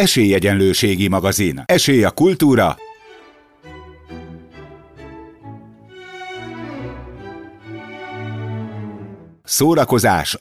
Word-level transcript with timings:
Esélyegyenlőségi 0.00 1.08
magazin. 1.08 1.62
Esély 1.64 2.04
a 2.04 2.10
kultúra. 2.10 2.76
Szórakozás. 9.44 10.38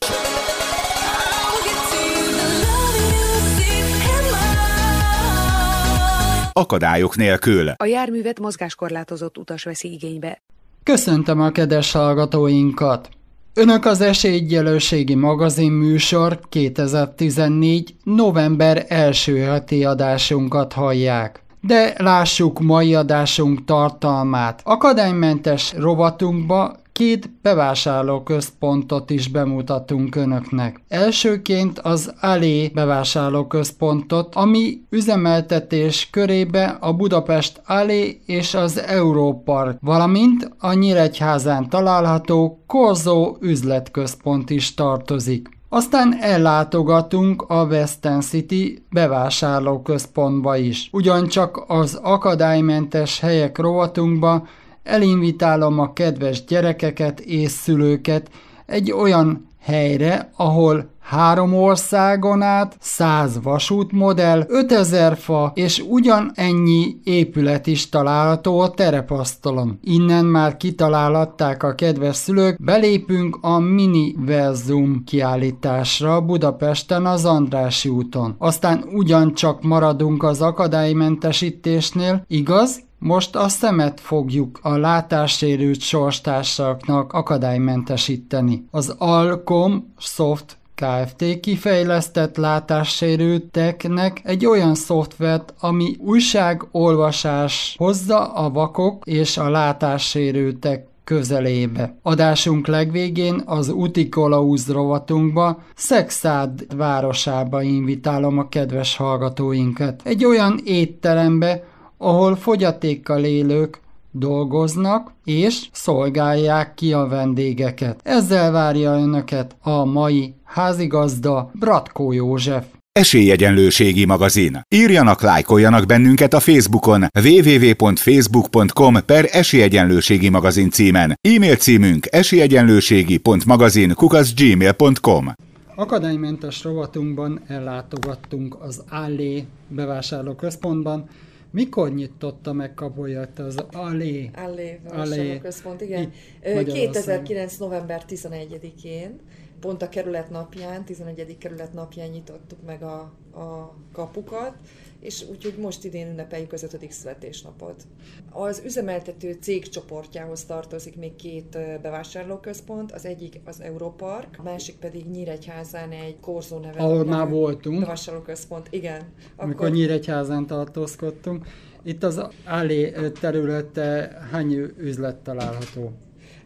Akadályok 6.54 7.16
nélkül. 7.16 7.70
A 7.70 7.86
járművet 7.86 8.40
mozgáskorlátozott 8.40 9.38
utas 9.38 9.64
veszi 9.64 9.92
igénybe. 9.92 10.42
Köszöntöm 10.84 11.42
a 11.42 11.52
kedves 11.52 11.92
hallgatóinkat! 11.92 13.10
Önök 13.54 13.86
az 13.86 14.02
Esélyegyelőségi 14.02 15.16
magazin 15.16 15.72
műsor 15.72 16.40
2014. 16.50 17.96
november 18.04 18.86
első 18.88 19.38
heti 19.38 19.86
adásunkat 19.86 20.74
hallják. 20.74 21.44
De 21.62 21.94
lássuk 21.98 22.60
mai 22.60 22.96
adásunk 22.96 23.66
tartalmát. 23.66 24.62
Akadálymentes 24.64 25.74
rovatunkba 25.78 26.76
két 27.00 27.32
bevásárlóközpontot 27.42 29.10
is 29.10 29.28
bemutatunk 29.28 30.16
önöknek. 30.16 30.82
Elsőként 30.88 31.80
az 31.80 32.14
Alé 32.22 32.68
bevásárlóközpontot, 32.68 34.36
ami 34.36 34.82
üzemeltetés 34.90 36.10
körébe 36.12 36.78
a 36.80 36.94
Budapest 36.94 37.62
Alé 37.66 38.22
és 38.26 38.54
az 38.54 38.80
Európark, 38.80 39.78
valamint 39.82 40.52
a 40.58 40.74
Nyíregyházán 40.74 41.70
található 41.70 42.64
Korzó 42.68 43.38
üzletközpont 43.42 44.50
is 44.50 44.74
tartozik. 44.74 45.50
Aztán 45.70 46.18
ellátogatunk 46.22 47.42
a 47.48 47.64
Western 47.64 48.20
City 48.20 48.86
bevásárlóközpontba 48.90 50.58
is. 50.58 50.90
Ugyancsak 50.92 51.64
az 51.68 52.00
akadálymentes 52.04 53.20
helyek 53.20 53.58
rovatunkba 53.58 54.48
elinvitálom 54.84 55.80
a 55.80 55.94
kedves 55.94 56.44
gyerekeket 56.44 57.20
és 57.20 57.52
szülőket 57.52 58.30
egy 58.66 58.92
olyan 58.92 59.48
helyre, 59.60 60.32
ahol 60.36 60.98
három 61.00 61.54
országon 61.54 62.42
át, 62.42 62.78
száz 62.80 63.40
vasútmodell, 63.44 64.46
5000 64.48 65.18
fa 65.18 65.52
és 65.56 65.84
ugyanennyi 65.90 66.96
épület 67.04 67.68
is 67.68 67.90
található 67.90 68.60
a 68.60 68.70
terepasztalon. 68.70 69.80
Innen 69.84 70.26
már 70.26 70.58
kitalálhatták 70.58 71.64
a 71.64 71.76
kedves 71.76 72.16
szülők, 72.16 72.64
belépünk 72.64 73.38
a 73.42 73.60
Mini 73.60 74.16
Verzum 74.26 75.04
kiállításra 75.06 76.22
Budapesten 76.22 77.06
az 77.06 77.26
Andrási 77.26 77.90
úton. 77.90 78.36
Aztán 78.38 78.86
ugyancsak 78.94 79.64
maradunk 79.64 80.24
az 80.24 80.42
akadálymentesítésnél, 80.42 82.24
igaz? 82.28 82.88
Most 83.00 83.36
a 83.36 83.48
szemet 83.48 84.00
fogjuk 84.00 84.60
a 84.62 84.78
látássérült 84.78 85.80
sorstársaknak 85.80 87.14
akadálymentesíteni. 87.14 88.66
Az 88.72 88.96
Alcom 88.98 89.94
Soft 89.98 90.58
Kft. 90.76 91.40
kifejlesztett 91.40 92.38
látássérülteknek 92.38 94.22
egy 94.24 94.46
olyan 94.46 94.76
szoftvert, 94.76 95.54
ami 95.60 95.96
újságolvasás 96.00 97.76
hozza 97.78 98.34
a 98.34 98.50
vakok 98.50 99.04
és 99.06 99.38
a 99.38 99.50
látássérültek 99.50 100.88
közelébe. 101.04 101.96
Adásunk 102.02 102.68
legvégén 102.68 103.42
az 103.46 103.70
Utikolauz 103.70 104.72
rovatunkba, 104.72 105.62
Szexád 105.76 106.76
városába 106.76 107.62
invitálom 107.62 108.38
a 108.38 108.50
kedves 108.50 108.96
hallgatóinkat. 108.96 110.02
Egy 110.04 110.26
olyan 110.26 110.60
étterembe, 110.64 111.64
ahol 112.02 112.36
fogyatékkal 112.36 113.24
élők 113.24 113.80
dolgoznak 114.12 115.14
és 115.26 115.68
szolgálják 115.72 116.74
ki 116.74 116.94
a 116.94 117.08
vendégeket. 117.08 118.00
Ezzel 118.04 118.52
várja 118.52 118.92
önöket 118.92 119.56
a 119.62 119.86
mai 119.86 120.34
házigazda 120.44 121.52
Bratkó 121.54 122.12
József. 122.12 122.66
Esélyegyenlőségi 122.92 124.06
magazin. 124.06 124.62
Írjanak, 124.76 125.22
lájkoljanak 125.22 125.86
bennünket 125.86 126.34
a 126.34 126.40
Facebookon 126.40 127.06
www.facebook.com 127.24 128.96
per 129.06 129.26
esélyegyenlőségi 129.32 130.30
magazin 130.30 130.70
címen. 130.70 131.20
E-mail 131.22 131.56
címünk 131.56 132.08
esélyegyenlőségi.magazin 132.12 133.94
kukaszgmail.com 133.94 135.34
Akadálymentes 135.76 136.64
rovatunkban 136.64 137.42
ellátogattunk 137.48 138.56
az 138.62 138.84
Allé 138.90 139.46
bevásárlóközpontban, 139.68 141.10
mikor 141.52 141.94
nyitotta 141.94 142.54
meg 142.54 142.74
Kapolyat 142.74 143.40
az 143.40 143.58
Allé? 143.72 144.32
Allé, 144.36 144.80
Allé. 144.88 145.40
központ, 145.40 145.82
igen. 145.82 146.12
2009. 146.42 147.58
november 147.58 148.04
11-én, 148.08 149.20
pont 149.60 149.82
a 149.82 149.90
kerület 149.90 150.30
napján, 150.30 150.86
11. 150.86 151.38
kerület 151.38 151.74
napján 151.74 152.10
nyitottuk 152.10 152.66
meg 152.66 152.84
a, 152.84 153.00
a 153.40 153.76
kapukat, 153.92 154.56
és 155.00 155.26
úgyhogy 155.30 155.58
most 155.58 155.86
idén 155.86 156.08
ünnepeljük 156.08 156.54
az 156.54 156.64
ötödik 156.64 156.92
születésnapot. 156.92 157.84
Az 158.30 158.62
üzemeltető 158.66 159.38
cég 159.42 159.70
csoportjához 159.70 160.44
tartozik 160.44 160.96
még 160.96 161.16
két 161.16 161.58
bevásárlóközpont, 161.82 162.92
az 162.92 163.06
egyik 163.06 163.40
az 163.46 163.62
Europark, 163.62 164.36
a 164.38 164.44
másik 164.44 164.76
pedig 164.76 165.06
Nyíregyházán 165.06 165.92
egy 165.92 166.20
Korzó 166.20 166.60
neve. 166.60 166.80
Ahol 166.80 167.06
már 167.06 167.30
voltunk. 167.30 167.80
Bevásárlóközpont, 167.80 168.68
igen. 168.70 169.02
Amikor 169.36 169.66
Akkor... 169.66 169.78
Nyíregyházán 169.78 170.46
tartózkodtunk. 170.46 171.46
Itt 171.84 172.04
az 172.04 172.22
Allé 172.46 172.94
területe 173.20 174.18
hány 174.32 174.54
üzlet 174.78 175.16
található? 175.16 175.92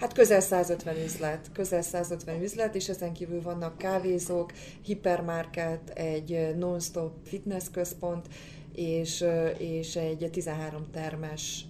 Hát 0.03 0.13
közel 0.13 0.39
150 0.39 0.95
üzlet, 1.05 1.49
közel 1.53 1.81
150 1.81 2.41
üzlet, 2.41 2.75
és 2.75 2.89
ezen 2.89 3.13
kívül 3.13 3.41
vannak 3.41 3.77
kávézók, 3.77 4.51
hipermarket, 4.81 5.89
egy 5.89 6.55
non-stop 6.57 7.11
fitness 7.23 7.69
központ, 7.71 8.27
és, 8.73 9.25
és 9.57 9.95
egy 9.95 10.29
13 10.31 10.85
termes 10.91 11.65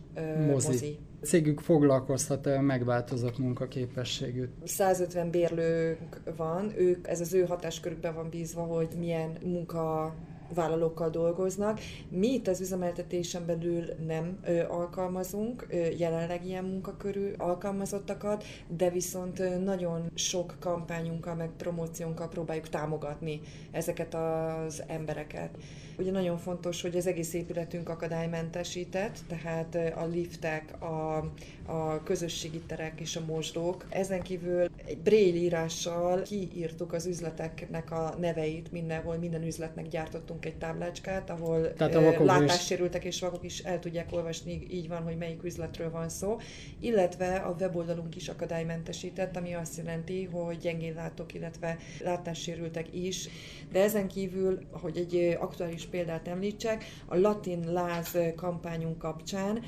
mozi. 0.47 0.67
mozi. 0.67 0.97
Cégük 1.23 1.59
foglalkoztat 1.59 2.45
a 2.45 2.61
megváltozott 2.61 3.37
munkaképességű. 3.37 4.43
150 4.63 5.29
bérlők 5.29 6.21
van, 6.35 6.73
ők, 6.77 7.07
ez 7.07 7.21
az 7.21 7.33
ő 7.33 7.45
hatáskörükben 7.45 8.13
van 8.13 8.29
bízva, 8.29 8.61
hogy 8.61 8.89
milyen 8.99 9.37
munka 9.43 10.15
vállalókkal 10.53 11.09
dolgoznak. 11.09 11.79
Mi 12.09 12.27
itt 12.27 12.47
az 12.47 12.61
üzemeltetésen 12.61 13.45
belül 13.45 13.83
nem 14.05 14.39
ö, 14.45 14.63
alkalmazunk 14.67 15.65
ö, 15.69 15.75
jelenleg 15.75 16.45
ilyen 16.45 16.63
munkakörű 16.63 17.31
alkalmazottakat, 17.37 18.43
de 18.67 18.89
viszont 18.89 19.39
ö, 19.39 19.57
nagyon 19.57 20.11
sok 20.15 20.55
kampányunkkal, 20.59 21.35
meg 21.35 21.49
promóciónkkal 21.57 22.29
próbáljuk 22.29 22.69
támogatni 22.69 23.41
ezeket 23.71 24.13
az 24.13 24.83
embereket. 24.87 25.57
Ugye 25.97 26.11
nagyon 26.11 26.37
fontos, 26.37 26.81
hogy 26.81 26.95
az 26.95 27.07
egész 27.07 27.33
épületünk 27.33 27.89
akadálymentesített, 27.89 29.17
tehát 29.27 29.75
a 29.95 30.05
liftek, 30.05 30.81
a, 30.81 31.17
a 31.65 32.03
közösségi 32.03 32.59
terek 32.59 32.99
és 32.99 33.15
a 33.15 33.25
mosdók. 33.25 33.85
Ezen 33.89 34.21
kívül 34.21 34.69
egy 34.85 34.97
braille 34.97 35.37
írással 35.37 36.21
kiírtuk 36.21 36.93
az 36.93 37.05
üzleteknek 37.05 37.91
a 37.91 38.15
neveit 38.19 38.71
mindenhol, 38.71 39.17
minden 39.17 39.43
üzletnek 39.43 39.87
gyártottunk 39.87 40.45
egy 40.45 40.55
táblácskát, 40.55 41.29
ahol 41.29 41.73
Tehát 41.73 41.95
a 41.95 42.23
látássérültek 42.23 43.03
és 43.03 43.19
vakok 43.19 43.43
is 43.43 43.59
el 43.59 43.79
tudják 43.79 44.07
olvasni, 44.11 44.67
így 44.71 44.87
van, 44.87 45.03
hogy 45.03 45.17
melyik 45.17 45.43
üzletről 45.43 45.91
van 45.91 46.09
szó. 46.09 46.37
Illetve 46.79 47.35
a 47.35 47.55
weboldalunk 47.59 48.15
is 48.15 48.27
akadálymentesített, 48.27 49.37
ami 49.37 49.53
azt 49.53 49.77
jelenti, 49.77 50.23
hogy 50.23 50.57
gyengén 50.57 50.93
látok, 50.93 51.33
illetve 51.33 51.77
látássérültek 52.03 52.93
is. 52.95 53.29
De 53.71 53.81
ezen 53.81 54.07
kívül, 54.07 54.59
hogy 54.71 54.97
egy 54.97 55.37
aktuális 55.39 55.82
példát 55.85 56.27
említsek, 56.27 56.83
a 57.05 57.17
Latin 57.17 57.71
Láz 57.71 58.17
kampányunk 58.35 58.97
kapcsán 58.97 59.63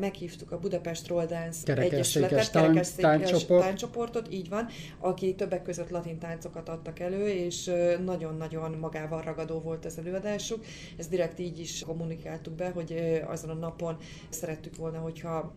meghívtuk 0.00 0.52
a 0.52 0.58
Budapest 0.58 1.08
Roll 1.08 1.26
Dance 1.26 1.74
Egyesületet, 1.74 2.50
kerekesszékes 2.50 3.44
tánccsoportot, 3.46 4.32
így 4.32 4.48
van, 4.48 4.66
aki 4.98 5.34
többek 5.34 5.62
között 5.62 5.90
latin 5.90 6.18
táncokat 6.18 6.68
adtak 6.68 6.98
elő, 6.98 7.28
és 7.28 7.72
nagyon-nagyon 8.04 8.70
magával 8.80 9.22
ragadó 9.22 9.60
volt 9.60 9.84
az 9.84 9.98
előadásuk. 9.98 10.64
Ezt 10.96 11.10
direkt 11.10 11.38
így 11.38 11.58
is 11.58 11.82
kommunikáltuk 11.86 12.54
be, 12.54 12.70
hogy 12.70 13.20
azon 13.26 13.50
a 13.50 13.54
napon 13.54 13.96
szerettük 14.28 14.76
volna, 14.76 14.98
hogyha 14.98 15.54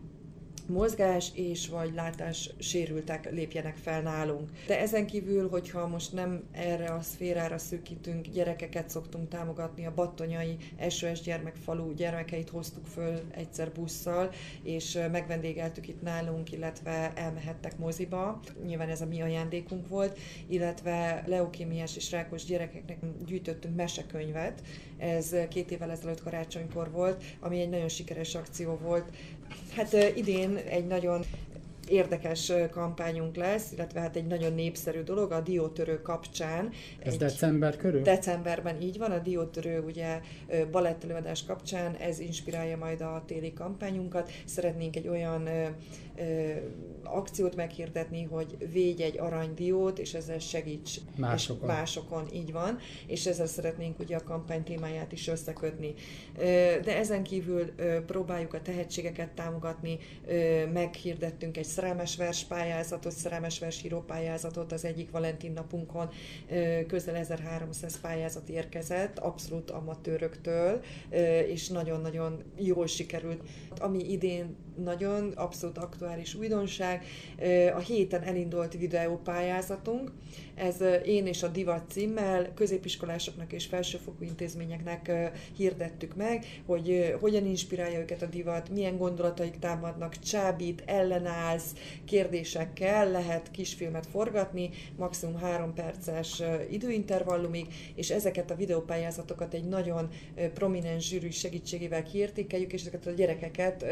mozgás 0.68 1.30
és 1.34 1.68
vagy 1.68 1.94
látás 1.94 2.50
sérültek 2.58 3.30
lépjenek 3.30 3.76
fel 3.76 4.02
nálunk. 4.02 4.50
De 4.66 4.80
ezen 4.80 5.06
kívül, 5.06 5.48
hogyha 5.48 5.86
most 5.86 6.12
nem 6.12 6.42
erre 6.52 6.90
a 6.92 7.00
szférára 7.00 7.58
szűkítünk, 7.58 8.26
gyerekeket 8.26 8.90
szoktunk 8.90 9.28
támogatni, 9.28 9.86
a 9.86 9.94
battonyai 9.94 10.56
SOS 10.88 11.20
gyermekfalu 11.20 11.94
gyermekeit 11.94 12.48
hoztuk 12.48 12.86
föl 12.86 13.20
egyszer 13.30 13.72
busszal, 13.72 14.30
és 14.62 14.98
megvendégeltük 15.10 15.88
itt 15.88 16.02
nálunk, 16.02 16.52
illetve 16.52 17.12
elmehettek 17.14 17.78
moziba. 17.78 18.40
Nyilván 18.66 18.88
ez 18.88 19.00
a 19.00 19.06
mi 19.06 19.22
ajándékunk 19.22 19.88
volt, 19.88 20.18
illetve 20.46 21.24
leukémiás 21.26 21.96
és 21.96 22.10
rákos 22.10 22.44
gyerekeknek 22.44 22.98
gyűjtöttünk 23.26 23.76
mesekönyvet. 23.76 24.62
Ez 24.98 25.34
két 25.48 25.70
évvel 25.70 25.90
ezelőtt 25.90 26.22
karácsonykor 26.22 26.90
volt, 26.90 27.24
ami 27.40 27.60
egy 27.60 27.68
nagyon 27.68 27.88
sikeres 27.88 28.34
akció 28.34 28.78
volt. 28.82 29.10
Hát 29.76 29.92
idén 30.14 30.56
egy 30.56 30.86
nagyon 30.86 31.24
érdekes 31.88 32.52
kampányunk 32.70 33.36
lesz, 33.36 33.72
illetve 33.72 34.00
hát 34.00 34.16
egy 34.16 34.26
nagyon 34.26 34.54
népszerű 34.54 35.02
dolog 35.02 35.32
a 35.32 35.40
diótörő 35.40 36.02
kapcsán. 36.02 36.70
Ez 36.98 37.12
egy 37.12 37.18
december 37.18 37.76
körül? 37.76 38.02
Decemberben 38.02 38.80
így 38.80 38.98
van, 38.98 39.10
a 39.10 39.18
diótörő 39.18 39.80
ugye 39.80 40.20
balettelőadás 40.70 41.44
kapcsán, 41.44 41.94
ez 41.94 42.18
inspirálja 42.18 42.76
majd 42.76 43.00
a 43.00 43.22
téli 43.26 43.52
kampányunkat. 43.52 44.30
Szeretnénk 44.44 44.96
egy 44.96 45.08
olyan 45.08 45.48
akciót 47.04 47.56
meghirdetni, 47.56 48.22
hogy 48.22 48.56
védj 48.72 49.02
egy 49.02 49.18
aranydiót, 49.18 49.98
és 49.98 50.14
ezzel 50.14 50.38
segíts 50.38 50.96
másokon. 51.16 51.68
másokon, 51.68 52.26
így 52.32 52.52
van, 52.52 52.78
és 53.06 53.26
ezzel 53.26 53.46
szeretnénk 53.46 53.98
ugye 53.98 54.16
a 54.16 54.22
kampány 54.22 54.62
témáját 54.62 55.12
is 55.12 55.28
összekötni. 55.28 55.94
De 56.84 56.96
ezen 56.96 57.22
kívül 57.22 57.64
próbáljuk 58.06 58.54
a 58.54 58.62
tehetségeket 58.62 59.30
támogatni, 59.30 59.98
meghirdettünk 60.72 61.56
egy 61.56 61.64
szerelmes 61.78 62.16
vers 62.16 62.44
pályázatot, 62.44 63.12
szerelmes 63.12 63.58
vers 63.58 63.84
pályázatot 64.06 64.72
az 64.72 64.84
egyik 64.84 65.10
Valentin 65.10 65.52
napunkon, 65.52 66.08
közel 66.86 67.14
1300 67.14 68.00
pályázat 68.00 68.48
érkezett, 68.48 69.18
abszolút 69.18 69.70
amatőröktől, 69.70 70.80
és 71.46 71.68
nagyon-nagyon 71.68 72.42
jól 72.56 72.86
sikerült. 72.86 73.42
Ami 73.78 74.12
idén 74.12 74.56
nagyon 74.84 75.32
abszolút 75.36 75.78
aktuális 75.78 76.34
újdonság. 76.34 77.04
A 77.74 77.78
héten 77.78 78.22
elindult 78.22 78.72
videópályázatunk, 78.72 80.12
ez 80.54 80.76
Én 81.04 81.26
és 81.26 81.42
a 81.42 81.48
Divat 81.48 81.90
címmel 81.90 82.52
középiskolásoknak 82.54 83.52
és 83.52 83.66
felsőfokú 83.66 84.24
intézményeknek 84.24 85.12
hirdettük 85.56 86.16
meg, 86.16 86.44
hogy 86.66 87.14
hogyan 87.20 87.46
inspirálja 87.46 87.98
őket 87.98 88.22
a 88.22 88.26
divat, 88.26 88.70
milyen 88.70 88.96
gondolataik 88.96 89.58
támadnak, 89.58 90.18
csábít, 90.18 90.82
ellenállsz, 90.86 91.72
kérdésekkel 92.04 93.10
lehet 93.10 93.50
kisfilmet 93.50 94.06
forgatni, 94.06 94.70
maximum 94.96 95.36
három 95.36 95.74
perces 95.74 96.42
időintervallumig, 96.70 97.66
és 97.94 98.10
ezeket 98.10 98.50
a 98.50 98.54
videópályázatokat 98.54 99.54
egy 99.54 99.64
nagyon 99.64 100.08
prominens 100.54 101.08
zsűri 101.08 101.30
segítségével 101.30 102.02
kiértékeljük, 102.02 102.72
és 102.72 102.80
ezeket 102.80 103.06
a 103.06 103.10
gyerekeket 103.10 103.84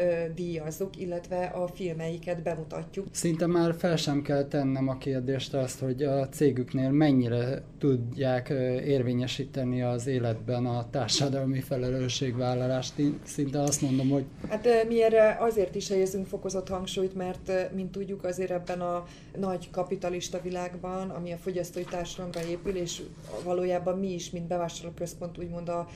díjazzuk, 0.77 0.97
illetve 0.97 1.45
a 1.45 1.67
filmeiket 1.67 2.43
bemutatjuk. 2.43 3.07
Szinte 3.11 3.45
már 3.45 3.75
fel 3.77 3.95
sem 3.95 4.21
kell 4.21 4.43
tennem 4.43 4.87
a 4.87 4.97
kérdést 4.97 5.53
azt, 5.53 5.79
hogy 5.79 6.03
a 6.03 6.29
cég 6.29 6.55
cégüknél 6.57 6.91
mennyire 6.91 7.63
tudják 7.79 8.49
érvényesíteni 8.85 9.81
az 9.81 10.07
életben 10.07 10.65
a 10.65 10.89
társadalmi 10.89 11.61
felelősségvállalást. 11.61 12.93
Szinte 13.23 13.61
azt 13.61 13.81
mondom, 13.81 14.09
hogy... 14.09 14.25
Hát 14.49 14.67
mi 14.87 15.03
erre 15.03 15.37
azért 15.39 15.75
is 15.75 15.89
helyezünk 15.89 16.27
fokozott 16.27 16.67
hangsúlyt, 16.67 17.15
mert 17.15 17.51
mint 17.73 17.91
tudjuk 17.91 18.23
azért 18.23 18.51
ebben 18.51 18.81
a 18.81 19.05
nagy 19.39 19.69
kapitalista 19.69 20.41
világban, 20.41 21.09
ami 21.09 21.31
a 21.31 21.37
fogyasztói 21.37 21.83
társadalomra 21.83 22.49
épül, 22.49 22.75
és 22.75 23.01
valójában 23.43 23.99
mi 23.99 24.13
is, 24.13 24.29
mint 24.29 24.47
bevásárlóközpont, 24.47 25.37
úgymond 25.37 25.69
a 25.69 25.87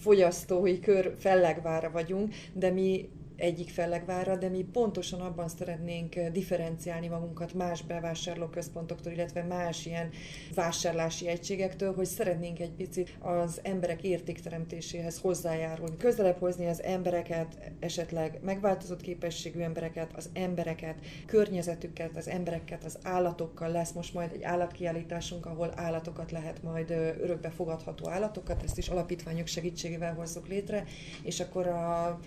fogyasztói 0.00 0.80
kör 0.80 1.14
fellegvára 1.18 1.90
vagyunk, 1.90 2.34
de 2.52 2.70
mi 2.70 3.08
egyik 3.36 3.70
fellegvára, 3.70 4.36
de 4.36 4.48
mi 4.48 4.62
pontosan 4.72 5.20
abban 5.20 5.48
szeretnénk 5.48 6.16
eh, 6.16 6.30
differenciálni 6.30 7.08
magunkat 7.08 7.54
más 7.54 7.82
bevásárlóközpontoktól, 7.82 9.12
illetve 9.12 9.42
más 9.42 9.86
ilyen 9.86 10.10
vásárlási 10.54 11.28
egységektől, 11.28 11.94
hogy 11.94 12.06
szeretnénk 12.06 12.60
egy 12.60 12.70
picit 12.70 13.16
az 13.18 13.60
emberek 13.62 14.02
értékteremtéséhez 14.02 15.18
hozzájárulni, 15.18 15.96
közelebb 15.96 16.38
hozni 16.38 16.66
az 16.66 16.82
embereket, 16.82 17.58
esetleg 17.80 18.38
megváltozott 18.42 19.00
képességű 19.00 19.60
embereket, 19.60 20.12
az 20.16 20.30
embereket, 20.32 20.94
környezetüket, 21.26 22.16
az 22.16 22.28
embereket, 22.28 22.84
az 22.84 22.98
állatokkal. 23.02 23.68
Lesz 23.68 23.92
most 23.92 24.14
majd 24.14 24.32
egy 24.32 24.42
állatkiállításunk, 24.42 25.46
ahol 25.46 25.72
állatokat 25.74 26.30
lehet 26.30 26.62
majd 26.62 26.90
örökbe 27.20 27.50
fogadható 27.50 28.08
állatokat, 28.08 28.62
ezt 28.62 28.78
is 28.78 28.88
alapítványok 28.88 29.46
segítségével 29.46 30.14
hozzuk 30.14 30.48
létre, 30.48 30.84
és 31.22 31.40
akkor 31.40 31.66
a 31.66 32.18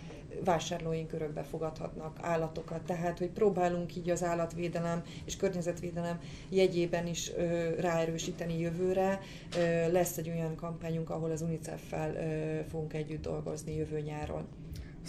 vásárlóink 0.43 1.13
örökbe 1.13 1.43
fogadhatnak 1.43 2.17
állatokat. 2.21 2.81
Tehát, 2.81 3.17
hogy 3.17 3.29
próbálunk 3.29 3.95
így 3.95 4.09
az 4.09 4.23
állatvédelem 4.23 5.03
és 5.25 5.35
környezetvédelem 5.35 6.19
jegyében 6.49 7.07
is 7.07 7.31
ö, 7.37 7.69
ráerősíteni 7.79 8.59
jövőre. 8.59 9.19
Ö, 9.57 9.91
lesz 9.91 10.17
egy 10.17 10.29
olyan 10.29 10.55
kampányunk, 10.55 11.09
ahol 11.09 11.31
az 11.31 11.41
UNICEF-fel 11.41 12.13
fogunk 12.69 12.93
együtt 12.93 13.21
dolgozni 13.21 13.75
jövő 13.75 13.99
nyáron. 13.99 14.47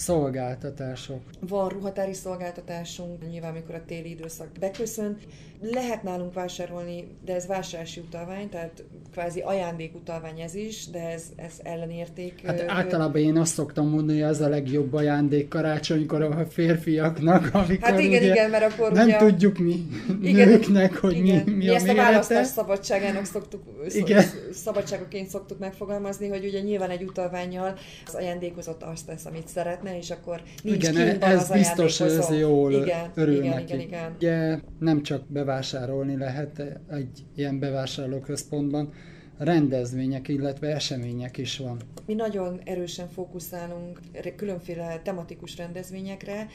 Szolgáltatások. 0.00 1.20
Van 1.40 1.68
ruhatári 1.68 2.12
szolgáltatásunk, 2.12 3.30
nyilván 3.30 3.50
amikor 3.50 3.74
a 3.74 3.84
téli 3.86 4.10
időszak 4.10 4.48
beköszön. 4.60 5.16
Lehet 5.62 6.02
nálunk 6.02 6.34
vásárolni, 6.34 7.08
de 7.24 7.34
ez 7.34 7.46
vásárlási 7.46 8.00
utalvány, 8.00 8.48
tehát 8.48 8.84
kvázi 9.12 9.40
ajándékutalvány 9.40 10.40
ez 10.40 10.54
is, 10.54 10.86
de 10.86 11.10
ez, 11.10 11.22
ez 11.36 11.52
ellenérték. 11.62 12.46
Hát 12.46 12.64
általában 12.66 13.20
én 13.20 13.36
azt 13.36 13.52
szoktam 13.54 13.88
mondani, 13.88 14.20
hogy 14.20 14.30
ez 14.30 14.40
a 14.40 14.48
legjobb 14.48 14.92
ajándék 14.92 15.48
karácsonykor 15.48 16.22
a 16.22 16.46
férfiaknak, 16.50 17.50
amikor 17.54 17.88
hát 17.88 18.00
igen, 18.00 18.22
igen, 18.22 18.50
mert 18.50 18.72
akkor 18.72 18.92
nem 18.92 19.06
ugye, 19.06 19.16
tudjuk 19.16 19.58
mi 19.58 19.86
igen, 20.22 20.48
nőknek, 20.48 20.96
hogy 20.96 21.16
igen. 21.16 21.42
mi, 21.44 21.50
mi, 21.50 21.56
mi 21.56 21.68
a 21.68 21.74
ezt 21.74 21.88
a 21.88 21.92
mérete. 21.92 22.10
választás 22.10 22.46
szabadságának 22.46 23.24
szoktuk, 23.24 23.62
Igen. 23.88 24.24
szabadságoként 24.52 25.28
szoktuk 25.28 25.58
megfogalmazni, 25.58 26.28
hogy 26.28 26.44
ugye 26.44 26.60
nyilván 26.60 26.90
egy 26.90 27.02
utalványjal 27.02 27.74
az 28.06 28.14
ajándékozott 28.14 28.82
azt 28.82 29.06
tesz, 29.06 29.24
amit 29.24 29.48
szeretne, 29.48 29.89
és 29.94 30.10
akkor 30.10 30.42
nincs 30.62 30.88
Igen, 30.88 31.08
kínban 31.08 31.30
ez 31.30 31.50
az 31.50 31.56
biztos, 31.56 31.98
hogy 31.98 32.10
ez 32.10 32.30
jól 32.38 32.72
igen, 32.72 33.10
örül 33.14 33.34
igen, 33.34 33.54
neki. 33.54 33.72
igen, 33.74 33.80
igen. 33.86 34.12
Ugye 34.16 34.58
nem 34.78 35.02
csak 35.02 35.22
bevásárolni 35.28 36.16
lehet 36.16 36.62
egy 36.90 37.24
ilyen 37.34 37.58
bevásárlóközpontban, 37.58 38.92
rendezvények, 39.40 40.28
illetve 40.28 40.74
események 40.74 41.38
is 41.38 41.58
van. 41.58 41.80
Mi 42.06 42.14
nagyon 42.14 42.60
erősen 42.64 43.08
fókuszálunk 43.08 44.00
különféle 44.36 45.00
tematikus 45.02 45.56
rendezvényekre, 45.56 46.46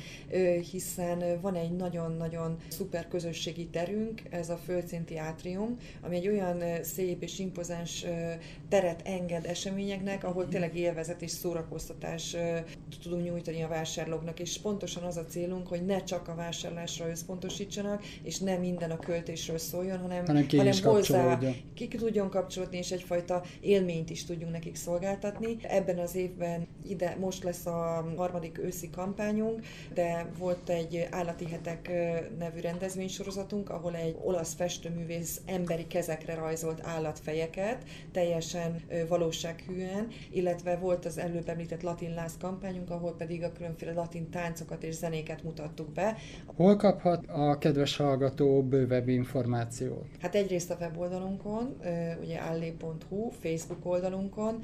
hiszen 0.72 1.24
van 1.42 1.56
egy 1.56 1.72
nagyon-nagyon 1.72 2.58
szuper 2.68 3.08
közösségi 3.08 3.68
terünk, 3.68 4.22
ez 4.30 4.50
a 4.50 4.58
Földszinti 4.58 5.18
Átrium, 5.18 5.78
ami 6.02 6.16
egy 6.16 6.28
olyan 6.28 6.84
szép 6.84 7.22
és 7.22 7.40
impozáns 7.40 8.06
teret 8.70 9.02
enged 9.04 9.46
eseményeknek, 9.46 10.24
ahol 10.24 10.48
tényleg 10.48 10.78
élvezet 10.78 11.22
és 11.22 11.32
szórakoztatás 11.32 12.36
tudunk 13.04 13.24
nyújtani 13.24 13.64
a 13.64 13.68
vásárlóknak, 13.68 14.40
és 14.40 14.58
pontosan 14.58 15.04
az 15.04 15.18
a 15.18 15.26
célunk, 15.26 15.68
hogy 15.68 15.86
ne 15.86 16.04
csak 16.04 16.28
a 16.28 16.36
vásárlásra 16.36 17.10
összpontosítsanak, 17.10 18.04
és 18.24 18.40
ne 18.40 18.58
minden 18.58 18.92
a 18.92 19.00
költésről 19.00 19.58
szóljon, 19.58 19.98
hanem, 20.00 20.26
Hanem 20.26 20.46
ki 20.46 20.68
is 20.68 20.82
hozzá 20.82 21.40
ki 21.74 21.88
tudjon 21.88 22.30
kapcsolódni, 22.30 22.75
és 22.78 22.92
egyfajta 22.92 23.44
élményt 23.62 24.10
is 24.10 24.26
tudjunk 24.26 24.52
nekik 24.52 24.76
szolgáltatni. 24.76 25.58
Ebben 25.62 26.00
az 26.00 26.16
évben 26.16 26.68
ide 26.88 27.18
most 27.20 27.44
lesz 27.44 27.66
a 27.66 28.06
harmadik 28.18 28.58
őszi 28.58 28.90
kampányunk, 28.90 29.66
de 29.94 30.30
volt 30.38 30.70
egy 30.70 31.08
Állati 31.12 31.46
Hetek 31.46 31.92
nevű 32.38 32.60
rendezvénysorozatunk, 32.60 33.70
ahol 33.70 33.96
egy 33.96 34.16
olasz 34.24 34.54
festőművész 34.54 35.42
emberi 35.46 35.88
kezekre 35.88 36.36
rajzolt 36.36 36.82
állatfejeket, 36.84 37.84
teljesen 38.12 38.82
valósághűen, 39.08 40.08
illetve 40.32 40.76
volt 40.76 41.06
az 41.06 41.18
előbb 41.18 41.50
említett 41.50 41.82
latin 41.82 42.14
láz 42.14 42.38
kampányunk, 42.40 42.90
ahol 42.90 43.16
pedig 43.16 43.44
a 43.44 43.52
különféle 43.52 43.94
latin 43.94 44.30
táncokat 44.30 44.84
és 44.84 44.96
zenéket 44.96 45.44
mutattuk 45.44 45.92
be. 45.92 46.18
Hol 46.46 46.76
kaphat 46.76 47.26
a 47.28 47.58
kedves 47.58 47.98
hallgató 47.98 48.64
bővebb 48.64 49.08
információt? 49.08 50.06
Hát 50.22 50.36
egyrészt 50.36 50.72
a 50.72 50.78
weboldalunkon, 50.80 51.78
ugye 52.22 52.38
allé.hu, 52.66 53.32
Facebook 53.42 53.86
oldalunkon, 53.86 54.60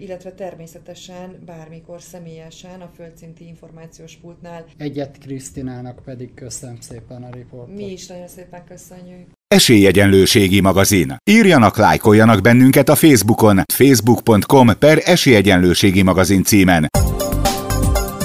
illetve 0.00 0.32
természetesen 0.32 1.42
bármikor 1.46 2.02
személyesen 2.02 2.80
a 2.80 2.90
földszinti 2.96 3.46
információs 3.46 4.16
pultnál. 4.16 4.64
Egyet 4.76 5.18
Krisztinának 5.18 6.02
pedig 6.04 6.34
köszönöm 6.34 6.80
szépen 6.80 7.22
a 7.22 7.28
riportot. 7.32 7.76
Mi 7.76 7.92
is 7.92 8.06
nagyon 8.06 8.28
szépen 8.28 8.64
köszönjük. 8.68 9.26
Esélyegyenlőségi 9.54 10.60
magazin. 10.60 11.16
Írjanak, 11.30 11.76
lájkoljanak 11.76 12.40
bennünket 12.40 12.88
a 12.88 12.94
Facebookon, 12.94 13.60
facebook.com 13.72 14.78
per 14.78 15.02
esélyegyenlőségi 15.04 16.02
magazin 16.02 16.42
címen. 16.42 16.86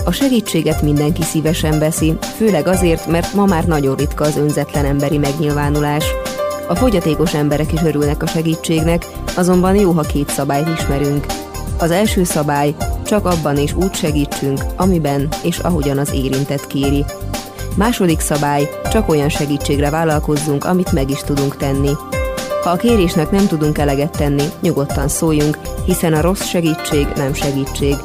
A 0.06 0.12
segítséget 0.12 0.82
mindenki 0.82 1.22
szívesen 1.22 1.80
veszi, 1.80 2.14
főleg 2.36 2.68
azért, 2.68 3.08
mert 3.08 3.34
ma 3.34 3.46
már 3.46 3.66
nagyon 3.66 3.96
ritka 3.96 4.24
az 4.24 4.38
önzetlen 4.38 4.86
emberi 4.86 5.18
megnyilvánulás. 5.18 6.06
A 6.74 6.76
fogyatékos 6.76 7.34
emberek 7.34 7.74
is 7.74 7.82
örülnek 7.82 8.24
a 8.24 8.28
segítségnek, 8.28 9.06
azonban 9.36 9.76
jó, 9.76 9.92
ha 9.92 10.02
két 10.02 10.30
szabályt 10.30 10.68
ismerünk. 10.80 11.26
Az 11.80 11.92
első 11.92 12.24
szabály, 12.24 12.76
csak 13.06 13.26
abban 13.26 13.58
és 13.58 13.74
úgy 13.74 13.94
segítsünk, 13.94 14.60
amiben 14.76 15.28
és 15.44 15.58
ahogyan 15.58 15.98
az 15.98 16.14
érintett 16.14 16.68
kéri. 16.68 17.06
Második 17.76 18.20
szabály, 18.20 18.70
csak 18.92 19.10
olyan 19.10 19.30
segítségre 19.30 19.90
vállalkozzunk, 19.90 20.66
amit 20.66 20.92
meg 20.92 21.10
is 21.10 21.20
tudunk 21.20 21.58
tenni. 21.58 21.92
Ha 22.64 22.70
a 22.70 22.76
kérésnek 22.76 23.32
nem 23.32 23.48
tudunk 23.48 23.78
eleget 23.78 24.18
tenni, 24.18 24.46
nyugodtan 24.62 25.08
szóljunk, 25.08 25.58
hiszen 25.86 26.14
a 26.14 26.22
rossz 26.22 26.44
segítség 26.44 27.08
nem 27.16 27.34
segítség. 27.34 27.96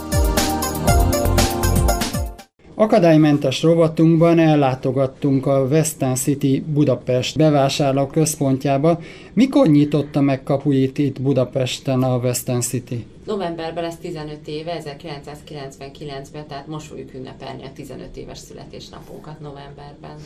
Akadálymentes 2.81 3.63
rovatunkban 3.63 4.39
ellátogattunk 4.39 5.47
a 5.47 5.63
Western 5.63 6.15
City 6.15 6.61
Budapest 6.67 7.37
bevásárló 7.37 8.07
központjába. 8.07 9.01
Mikor 9.33 9.67
nyitotta 9.67 10.21
meg 10.21 10.43
kapuit 10.43 10.99
itt 10.99 11.21
Budapesten 11.21 12.03
a 12.03 12.17
Western 12.17 12.61
City? 12.61 13.07
Novemberben 13.25 13.83
lesz 13.83 13.97
15 13.97 14.39
éve, 14.49 14.83
1999-ben, 14.85 16.47
tehát 16.47 16.67
most 16.67 16.87
fogjuk 16.87 17.15
ünnepelni 17.15 17.63
a 17.63 17.73
15 17.75 18.17
éves 18.17 18.39
születésnapunkat 18.39 19.41
novemberben. 19.41 20.17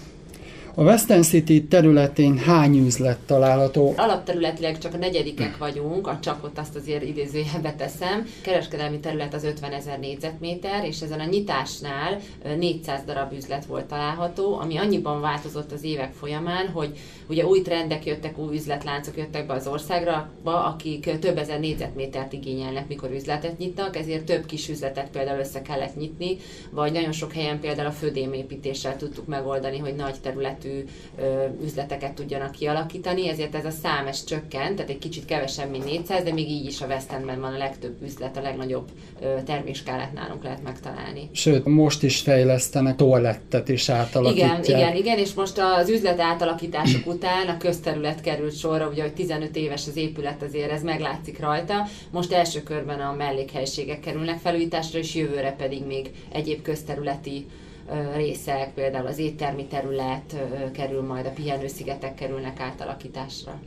A 0.74 0.82
Western 0.82 1.22
City 1.22 1.64
területén 1.64 2.38
hány 2.38 2.86
üzlet 2.86 3.18
található? 3.18 3.94
Alapterületileg 3.96 4.78
csak 4.78 4.94
a 4.94 4.96
negyedikek 4.96 5.58
vagyunk, 5.58 6.06
a 6.06 6.18
csakot 6.22 6.58
azt 6.58 6.76
azért 6.76 7.02
idézőjelbe 7.02 7.72
teszem. 7.72 8.26
Kereskedelmi 8.42 9.00
terület 9.00 9.34
az 9.34 9.44
50 9.44 9.72
ezer 9.72 9.98
négyzetméter, 9.98 10.84
és 10.84 11.00
ezen 11.00 11.20
a 11.20 11.24
nyitásnál 11.24 12.18
400 12.58 13.00
darab 13.06 13.32
üzlet 13.32 13.64
volt 13.64 13.84
található, 13.84 14.58
ami 14.58 14.76
annyiban 14.76 15.20
változott 15.20 15.72
az 15.72 15.84
évek 15.84 16.12
folyamán, 16.12 16.68
hogy 16.68 16.98
ugye 17.28 17.46
új 17.46 17.62
trendek 17.62 18.06
jöttek, 18.06 18.38
új 18.38 18.56
üzletláncok 18.56 19.16
jöttek 19.16 19.46
be 19.46 19.54
az 19.54 19.66
országra, 19.66 20.28
akik 20.42 21.18
több 21.18 21.38
ezer 21.38 21.60
négyzetmétert 21.60 22.32
igényelnek, 22.32 22.88
mikor 22.88 23.10
üzletet 23.10 23.58
nyitnak, 23.58 23.96
ezért 23.96 24.24
több 24.24 24.46
kis 24.46 24.68
üzletet 24.68 25.10
például 25.10 25.38
össze 25.38 25.62
kellett 25.62 25.96
nyitni, 25.96 26.36
vagy 26.70 26.92
nagyon 26.92 27.12
sok 27.12 27.32
helyen 27.32 27.60
például 27.60 27.88
a 27.88 27.92
födémépítéssel 27.92 28.96
tudtuk 28.96 29.26
megoldani, 29.26 29.78
hogy 29.78 29.94
nagy 29.94 30.14
terület 30.22 30.61
méretű 30.62 30.84
üzleteket 31.62 32.12
tudjanak 32.12 32.50
kialakítani, 32.50 33.28
ezért 33.28 33.54
ez 33.54 33.64
a 33.64 33.70
szám 33.70 34.06
ez 34.06 34.24
csökkent, 34.24 34.74
tehát 34.74 34.90
egy 34.90 34.98
kicsit 34.98 35.24
kevesebb, 35.24 35.70
mint 35.70 35.84
400, 35.84 36.22
de 36.22 36.32
még 36.32 36.48
így 36.50 36.66
is 36.66 36.80
a 36.80 36.86
West 36.86 37.12
Endben 37.12 37.40
van 37.40 37.54
a 37.54 37.58
legtöbb 37.58 38.02
üzlet, 38.02 38.36
a 38.36 38.40
legnagyobb 38.40 38.88
terméskálát 39.44 40.12
nálunk 40.12 40.42
lehet 40.42 40.62
megtalálni. 40.62 41.28
Sőt, 41.32 41.64
most 41.64 42.02
is 42.02 42.20
fejlesztenek 42.20 42.96
toalettet 42.96 43.68
is 43.68 43.88
átalakítják. 43.88 44.66
Igen, 44.66 44.78
igen, 44.78 44.96
igen, 44.96 45.18
és 45.18 45.34
most 45.34 45.58
az 45.78 45.88
üzlet 45.88 46.20
átalakítások 46.20 47.06
után 47.06 47.48
a 47.48 47.56
közterület 47.56 48.20
került 48.20 48.56
sorra, 48.56 48.88
ugye, 48.88 49.02
hogy 49.02 49.14
15 49.14 49.56
éves 49.56 49.86
az 49.86 49.96
épület, 49.96 50.42
azért 50.42 50.70
ez 50.70 50.82
meglátszik 50.82 51.40
rajta. 51.40 51.86
Most 52.10 52.32
első 52.32 52.62
körben 52.62 53.00
a 53.00 53.12
mellékhelyiségek 53.12 54.00
kerülnek 54.00 54.38
felújításra, 54.38 54.98
és 54.98 55.14
jövőre 55.14 55.54
pedig 55.58 55.86
még 55.86 56.10
egyéb 56.32 56.62
közterületi 56.62 57.46
részek, 58.14 58.74
például 58.74 59.06
az 59.06 59.18
éttermi 59.18 59.66
terület 59.66 60.36
kerül 60.72 61.02
majd, 61.02 61.26
a 61.26 61.30
pihenőszigetek 61.30 62.14
kerülnek 62.14 62.60
átalakításra. 62.60 63.60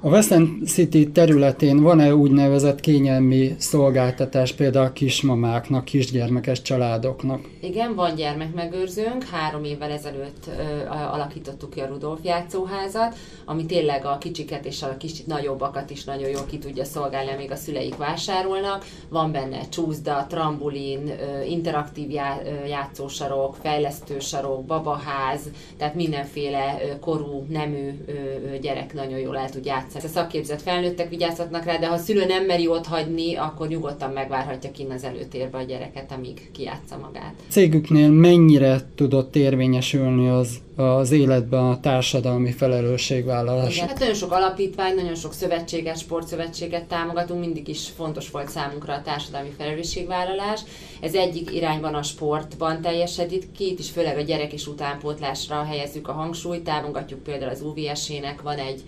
A 0.00 0.08
Western 0.08 0.64
City 0.64 1.12
területén 1.12 1.82
van-e 1.82 2.14
úgynevezett 2.14 2.80
kényelmi 2.80 3.54
szolgáltatás 3.58 4.52
például 4.52 4.86
a 4.86 4.92
kismamáknak, 4.92 5.84
kisgyermekes 5.84 6.62
családoknak? 6.62 7.48
Igen, 7.60 7.94
van 7.94 8.14
gyermekmegőrzőnk. 8.14 9.24
Három 9.24 9.64
évvel 9.64 9.90
ezelőtt 9.90 10.46
ö, 10.46 10.88
alakítottuk 10.88 11.70
ki 11.70 11.80
a 11.80 11.86
Rudolf 11.86 12.18
játszóházat, 12.22 13.16
ami 13.44 13.66
tényleg 13.66 14.04
a 14.04 14.18
kicsiket 14.18 14.64
és 14.64 14.82
a 14.82 14.96
kicsit 14.96 15.26
nagyobbakat 15.26 15.90
is 15.90 16.04
nagyon 16.04 16.28
jól 16.28 16.44
ki 16.50 16.58
tudja 16.58 16.84
szolgálni, 16.84 17.30
amíg 17.30 17.50
a 17.50 17.56
szüleik 17.56 17.96
vásárolnak. 17.96 18.84
Van 19.08 19.32
benne 19.32 19.68
csúszda, 19.68 20.26
trambulin, 20.28 21.08
ö, 21.08 21.42
interaktív 21.42 22.10
já, 22.10 22.40
ö, 22.44 22.66
játszósarok, 22.66 23.56
fejlesztősarok, 23.62 24.64
babaház, 24.64 25.40
tehát 25.76 25.94
mindenféle 25.94 26.78
ö, 26.82 26.98
korú, 26.98 27.46
nemű 27.48 28.04
ö, 28.06 28.12
gyerek 28.58 28.94
nagyon 28.94 29.18
jól 29.18 29.36
el 29.36 29.50
tud 29.50 29.64
játszani 29.64 29.84
játszani. 29.94 30.04
A 30.04 30.08
szakképzett 30.08 30.62
felnőttek 30.62 31.08
vigyázhatnak 31.08 31.64
rá, 31.64 31.76
de 31.76 31.86
ha 31.86 31.94
a 31.94 31.98
szülő 31.98 32.24
nem 32.24 32.44
meri 32.44 32.68
ott 32.68 32.86
hagyni, 32.86 33.34
akkor 33.34 33.68
nyugodtan 33.68 34.10
megvárhatja 34.10 34.70
kinn 34.70 34.90
az 34.90 35.04
előtérbe 35.04 35.58
a 35.58 35.62
gyereket, 35.62 36.12
amíg 36.12 36.50
kijátsza 36.52 36.98
magát. 36.98 37.34
Cégüknél 37.48 38.10
mennyire 38.10 38.80
tudott 38.94 39.36
érvényesülni 39.36 40.28
az 40.28 40.58
az 40.76 41.10
életben 41.10 41.64
a 41.64 41.80
társadalmi 41.80 42.52
felelősségvállalás. 42.52 43.74
Igen, 43.76 43.88
hát 43.88 43.98
nagyon 43.98 44.14
sok 44.14 44.32
alapítvány, 44.32 44.94
nagyon 44.94 45.14
sok 45.14 45.32
szövetséget, 45.32 45.98
sportszövetséget 45.98 46.84
támogatunk, 46.84 47.40
mindig 47.40 47.68
is 47.68 47.88
fontos 47.96 48.30
volt 48.30 48.48
számunkra 48.48 48.94
a 48.94 49.02
társadalmi 49.02 49.50
felelősségvállalás. 49.58 50.60
Ez 51.00 51.14
egyik 51.14 51.54
irányban 51.54 51.94
a 51.94 52.02
sportban 52.02 52.80
teljesedik 52.80 53.52
ki, 53.52 53.70
itt 53.70 53.78
is 53.78 53.90
főleg 53.90 54.16
a 54.16 54.20
gyerek 54.20 54.52
és 54.52 54.66
utánpótlásra 54.66 55.64
helyezzük 55.64 56.08
a 56.08 56.12
hangsúlyt, 56.12 56.64
támogatjuk 56.64 57.22
például 57.22 57.50
az 57.50 57.62
UVS-ének, 57.62 58.42
van 58.42 58.58
egy 58.58 58.82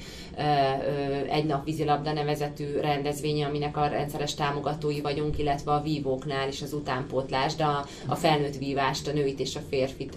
egy 1.30 1.44
nap 1.44 1.64
vízilabda 1.64 2.12
nevezetű 2.12 2.80
rendezvénye, 2.80 3.46
aminek 3.46 3.76
a 3.76 3.86
rendszeres 3.86 4.34
támogatói 4.34 5.00
vagyunk, 5.00 5.38
illetve 5.38 5.72
a 5.72 5.82
vívóknál 5.82 6.48
is 6.48 6.62
az 6.62 6.72
utánpótlás, 6.72 7.54
de 7.54 7.64
a, 7.64 7.86
a 8.06 8.14
felnőtt 8.14 8.56
vívást, 8.56 9.08
a 9.08 9.12
nőit 9.12 9.40
és 9.40 9.56
a 9.56 9.60
férfit 9.68 10.16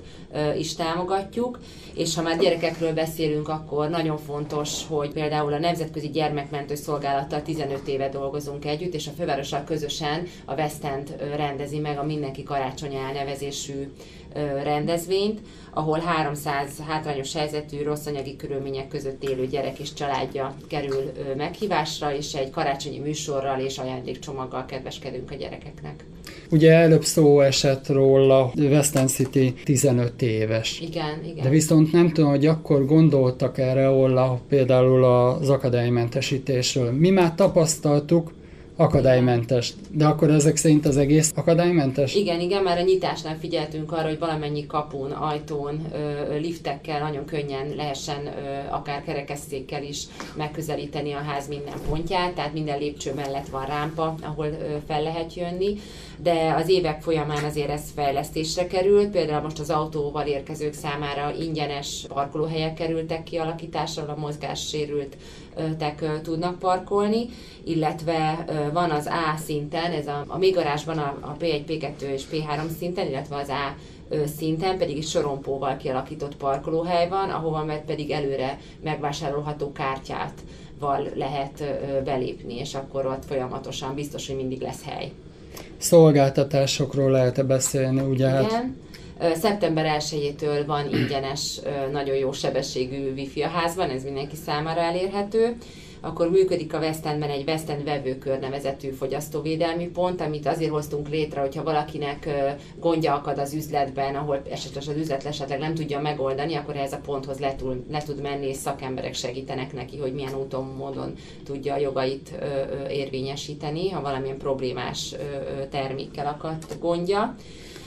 is 0.58 0.76
támogatjuk. 0.76 1.60
És 1.94 2.16
ha 2.16 2.22
már 2.22 2.40
gyerekekről 2.40 2.94
beszélünk, 2.94 3.48
akkor 3.48 3.90
nagyon 3.90 4.18
fontos, 4.18 4.88
hogy 4.88 5.12
például 5.14 5.54
a 5.54 5.60
Nemzetközi 5.60 6.10
Gyermekmentő 6.10 6.76
Szolgálattal 6.76 7.42
15 7.42 7.88
éve 7.88 8.10
dolgozunk 8.10 8.66
együtt, 8.66 8.94
és 8.94 9.08
a 9.08 9.12
fővárossal 9.18 9.64
közösen 9.64 10.28
a 10.46 10.54
West 10.54 10.84
End 10.84 11.16
rendezi 11.36 11.80
meg 11.80 11.98
a 11.98 12.04
Mindenki 12.04 12.44
Karácsony 12.44 12.96
elnevezésű 12.96 13.88
rendezvényt, 14.64 15.40
ahol 15.74 16.00
300 16.00 16.80
hátrányos 16.88 17.34
helyzetű, 17.34 17.84
rossz 17.84 18.06
anyagi 18.06 18.36
körülmények 18.36 18.88
között 18.88 19.24
élő 19.24 19.48
gyerek 19.48 19.80
és 19.80 19.94
családja 19.94 20.56
kerül 20.68 21.12
meghívásra, 21.38 22.16
és 22.16 22.34
egy 22.34 22.50
karácsonyi 22.50 23.00
műsorral 23.00 23.60
és 23.60 23.78
ajándékcsomaggal 23.78 24.66
kedveskedünk 24.66 25.32
a 25.32 25.36
gyerekeknek. 25.36 26.06
Ugye 26.52 26.72
előbb 26.74 27.04
szó 27.04 27.42
esett 27.42 27.88
róla, 27.88 28.52
Western 28.58 29.08
City 29.08 29.54
15 29.64 30.22
éves. 30.22 30.80
Igen, 30.80 31.24
igen. 31.24 31.44
De 31.44 31.50
viszont 31.50 31.92
nem 31.92 32.12
tudom, 32.12 32.30
hogy 32.30 32.46
akkor 32.46 32.86
gondoltak 32.86 33.58
erre, 33.58 33.88
ahol 33.88 34.42
például 34.50 35.04
az 35.04 35.50
akadálymentesítésről. 35.50 36.92
Mi 36.92 37.10
már 37.10 37.36
tapasztaltuk, 37.36 38.32
akadálymentes. 38.76 39.74
De 39.92 40.06
akkor 40.06 40.30
ezek 40.30 40.56
szerint 40.56 40.86
az 40.86 40.98
egész 40.98 41.32
akadálymentes? 41.36 42.16
Igen, 42.16 42.40
igen, 42.40 42.64
már 42.64 42.78
a 42.78 42.82
nyitásnál 42.82 43.38
figyeltünk 43.40 43.92
arra, 43.92 44.08
hogy 44.08 44.20
valamennyi 44.20 44.66
kapun, 44.66 45.12
ajtón, 45.12 45.88
liftekkel 46.40 47.00
nagyon 47.00 47.26
könnyen 47.26 47.74
lehessen 47.76 48.30
akár 48.70 49.04
kerekesszékkel 49.04 49.84
is 49.84 50.04
megközelíteni 50.36 51.12
a 51.12 51.18
ház 51.18 51.48
minden 51.48 51.76
pontját, 51.90 52.34
tehát 52.34 52.54
minden 52.54 52.80
lépcső 52.80 53.14
mellett 53.14 53.48
van 53.48 53.66
rámpa, 53.66 54.16
ahol 54.22 54.58
fel 54.88 55.02
lehet 55.02 55.34
jönni, 55.34 55.78
de 56.18 56.54
az 56.58 56.70
évek 56.70 57.02
folyamán 57.02 57.44
azért 57.44 57.70
ez 57.70 57.82
fejlesztésre 57.96 58.68
került, 58.68 59.12
például 59.12 59.42
most 59.42 59.60
az 59.60 59.70
autóval 59.70 60.28
érkezők 60.28 60.74
számára 60.74 61.34
ingyenes 61.40 62.06
parkolóhelyek 62.08 62.74
kerültek 62.74 63.24
kialakításra, 63.24 64.04
a 64.08 64.20
mozgássérült 64.20 65.18
tek 65.78 66.22
tudnak 66.22 66.60
parkolni, 66.60 67.30
illetve 67.64 68.46
van 68.74 68.90
az 68.90 69.06
A 69.06 69.38
szinten, 69.46 69.92
ez 69.92 70.08
a, 70.08 70.24
a 70.28 70.38
mélygarázsban 70.38 70.98
a, 70.98 71.18
a 71.22 71.36
P1, 71.40 71.62
P2 71.68 72.02
és 72.02 72.24
P3 72.32 72.68
szinten, 72.78 73.08
illetve 73.08 73.36
az 73.36 73.50
A 73.50 73.76
szinten 74.38 74.78
pedig 74.78 74.98
is 74.98 75.10
sorompóval 75.10 75.78
kialakított 75.78 76.36
parkolóhely 76.36 77.10
van, 77.10 77.30
ahova 77.30 77.64
meg 77.64 77.86
pedig 77.86 78.12
előre 78.12 78.60
megvásárolható 78.84 79.72
kártyát 79.72 80.34
lehet 81.16 81.64
belépni, 82.04 82.58
és 82.58 82.76
akkor 82.76 83.06
ott 83.06 83.26
folyamatosan 83.26 83.96
biztos, 83.96 84.28
hogy 84.28 84.36
mindig 84.36 84.62
lesz 84.62 84.84
hely. 84.84 85.12
Szolgáltatásokról 85.78 87.12
lehet-e 87.12 87.44
beszélni, 87.44 88.02
ugye? 88.02 88.28
Hát 88.28 88.44
Igen. 88.44 88.52
Hát... 88.52 88.91
Szeptember 89.22 89.98
1-től 90.00 90.64
van 90.66 90.94
ingyenes, 90.94 91.60
nagyon 91.92 92.16
jó 92.16 92.32
sebességű 92.32 93.14
wifi 93.14 93.42
a 93.42 93.48
házban, 93.48 93.90
ez 93.90 94.04
mindenki 94.04 94.36
számára 94.36 94.82
elérhető. 94.82 95.58
Akkor 96.04 96.30
működik 96.30 96.74
a 96.74 96.78
West 96.78 97.06
Endben 97.06 97.30
egy 97.30 97.48
West 97.48 97.70
End 97.70 97.84
vevőkör 97.84 98.40
nevezetű 98.40 98.90
fogyasztóvédelmi 98.90 99.88
pont, 99.88 100.22
amit 100.22 100.48
azért 100.48 100.72
hoztunk 100.72 101.10
létre, 101.10 101.42
hogyha 101.42 101.64
valakinek 101.64 102.30
gondja 102.80 103.14
akad 103.14 103.38
az 103.38 103.54
üzletben, 103.54 104.16
ahol 104.16 104.42
esetleg 104.52 104.84
az 104.88 104.98
üzlet 104.98 105.26
esetleg 105.26 105.60
nem 105.60 105.74
tudja 105.74 106.00
megoldani, 106.00 106.56
akkor 106.56 106.76
ez 106.76 106.94
a 106.94 107.02
ponthoz 107.06 107.40
le 107.40 107.56
tud, 107.56 107.78
le 107.92 108.02
tud 108.04 108.22
menni, 108.22 108.48
és 108.48 108.56
szakemberek 108.56 109.14
segítenek 109.14 109.74
neki, 109.74 109.98
hogy 109.98 110.14
milyen 110.14 110.36
úton, 110.36 110.66
módon 110.78 111.14
tudja 111.46 111.74
a 111.74 111.80
jogait 111.80 112.32
érvényesíteni, 112.90 113.90
ha 113.90 114.02
valamilyen 114.02 114.38
problémás 114.38 115.16
termékkel 115.70 116.28
akadt 116.28 116.80
gondja 116.80 117.36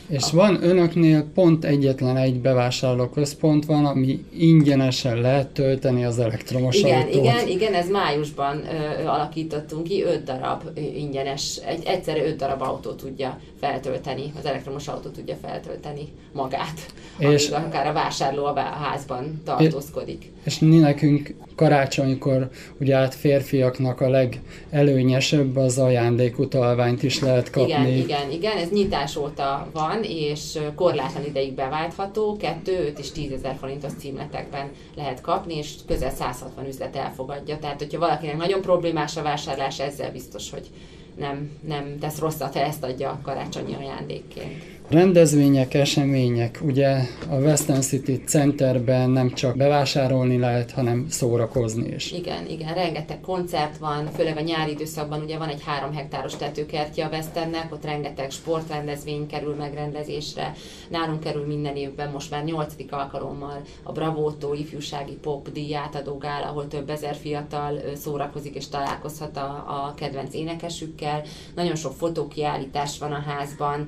És 0.08 0.30
van 0.32 0.62
önöknél 0.62 1.24
pont 1.34 1.64
egyetlen 1.64 2.16
egy 2.16 2.40
bevásárlóközpont 2.40 3.64
van, 3.64 3.86
ami 3.86 4.24
ingyenesen 4.38 5.20
lehet 5.20 5.48
tölteni 5.48 6.04
az 6.04 6.18
elektromos 6.18 6.76
igen, 6.76 7.00
autót. 7.00 7.14
Igen, 7.14 7.48
igen, 7.48 7.74
ez 7.74 7.90
májusban 7.90 8.56
ö, 8.56 9.06
alakítottunk 9.06 9.84
ki, 9.84 10.02
öt 10.02 10.24
darab 10.24 10.62
ingyenes, 10.96 11.56
egy, 11.66 11.84
egyszerre 11.84 12.26
öt 12.26 12.36
darab 12.36 12.62
autó 12.62 12.92
tudja 12.92 13.40
feltölteni, 13.60 14.32
az 14.38 14.46
elektromos 14.46 14.88
autó 14.88 15.08
tudja 15.08 15.36
feltölteni 15.42 16.08
magát, 16.32 16.92
és 17.18 17.48
akár 17.48 17.86
a 17.86 17.92
vásárló 17.92 18.44
a 18.44 18.60
házban 18.60 19.42
tartózkodik. 19.44 20.32
És 20.44 20.58
mi 20.58 20.78
nekünk 20.78 21.34
karácsonykor 21.54 22.50
ugye 22.80 22.96
hát 22.96 23.14
férfiaknak 23.14 24.00
a 24.00 24.08
legelőnyesebb 24.08 25.56
az 25.56 25.78
ajándékutalványt 25.78 27.02
is 27.02 27.20
lehet 27.20 27.50
kapni. 27.50 27.72
Igen, 27.72 27.86
igen, 27.86 28.30
igen, 28.30 28.56
ez 28.56 28.70
nyitás 28.70 29.16
óta 29.16 29.68
van, 29.72 29.93
és 30.02 30.58
korlátlan 30.74 31.24
ideig 31.24 31.54
beváltható, 31.54 32.36
2, 32.36 32.86
5 32.86 32.98
és 32.98 33.12
10 33.12 33.32
ezer 33.32 33.56
forintos 33.56 33.92
címletekben 33.98 34.70
lehet 34.96 35.20
kapni, 35.20 35.56
és 35.56 35.74
közel 35.86 36.10
160 36.10 36.66
üzlet 36.66 36.96
elfogadja. 36.96 37.58
Tehát, 37.58 37.78
hogyha 37.78 37.98
valakinek 37.98 38.36
nagyon 38.36 38.60
problémás 38.60 39.16
a 39.16 39.22
vásárlás, 39.22 39.80
ezzel 39.80 40.12
biztos, 40.12 40.50
hogy 40.50 40.70
nem, 41.16 41.50
nem 41.60 41.98
tesz 41.98 42.18
rosszat, 42.18 42.54
ha 42.54 42.60
ezt 42.60 42.84
adja 42.84 43.20
karácsonyi 43.22 43.74
ajándékként. 43.74 44.73
Rendezvények, 44.88 45.74
események, 45.74 46.58
ugye 46.62 46.96
a 47.28 47.34
Western 47.34 47.80
City 47.80 48.22
Centerben 48.26 49.10
nem 49.10 49.30
csak 49.30 49.56
bevásárolni 49.56 50.38
lehet, 50.38 50.70
hanem 50.70 51.06
szórakozni 51.08 51.88
is. 51.94 52.12
Igen, 52.12 52.46
igen, 52.48 52.74
rengeteg 52.74 53.20
koncert 53.20 53.76
van, 53.78 54.06
főleg 54.06 54.36
a 54.36 54.40
nyári 54.40 54.70
időszakban 54.70 55.22
ugye 55.22 55.38
van 55.38 55.48
egy 55.48 55.62
három 55.64 55.94
hektáros 55.94 56.36
tetőkertje 56.36 57.04
a 57.04 57.08
Westernnek, 57.08 57.72
ott 57.72 57.84
rengeteg 57.84 58.30
sportrendezvény 58.30 59.26
kerül 59.26 59.54
megrendezésre. 59.54 60.52
Nálunk 60.88 61.20
kerül 61.20 61.46
minden 61.46 61.76
évben 61.76 62.10
most 62.10 62.30
már 62.30 62.44
nyolcadik 62.44 62.92
alkalommal 62.92 63.60
a 63.82 63.92
Bravótó 63.92 64.54
ifjúsági 64.54 65.14
pop 65.14 65.52
díjátadó 65.52 66.18
gál, 66.18 66.42
ahol 66.42 66.68
több 66.68 66.90
ezer 66.90 67.14
fiatal 67.14 67.80
szórakozik 67.94 68.54
és 68.54 68.68
találkozhat 68.68 69.36
a, 69.36 69.64
a 69.66 69.94
kedvenc 69.96 70.34
énekesükkel. 70.34 71.22
Nagyon 71.54 71.76
sok 71.76 71.92
fotókiállítás 71.92 72.98
van 72.98 73.12
a 73.12 73.22
házban, 73.26 73.86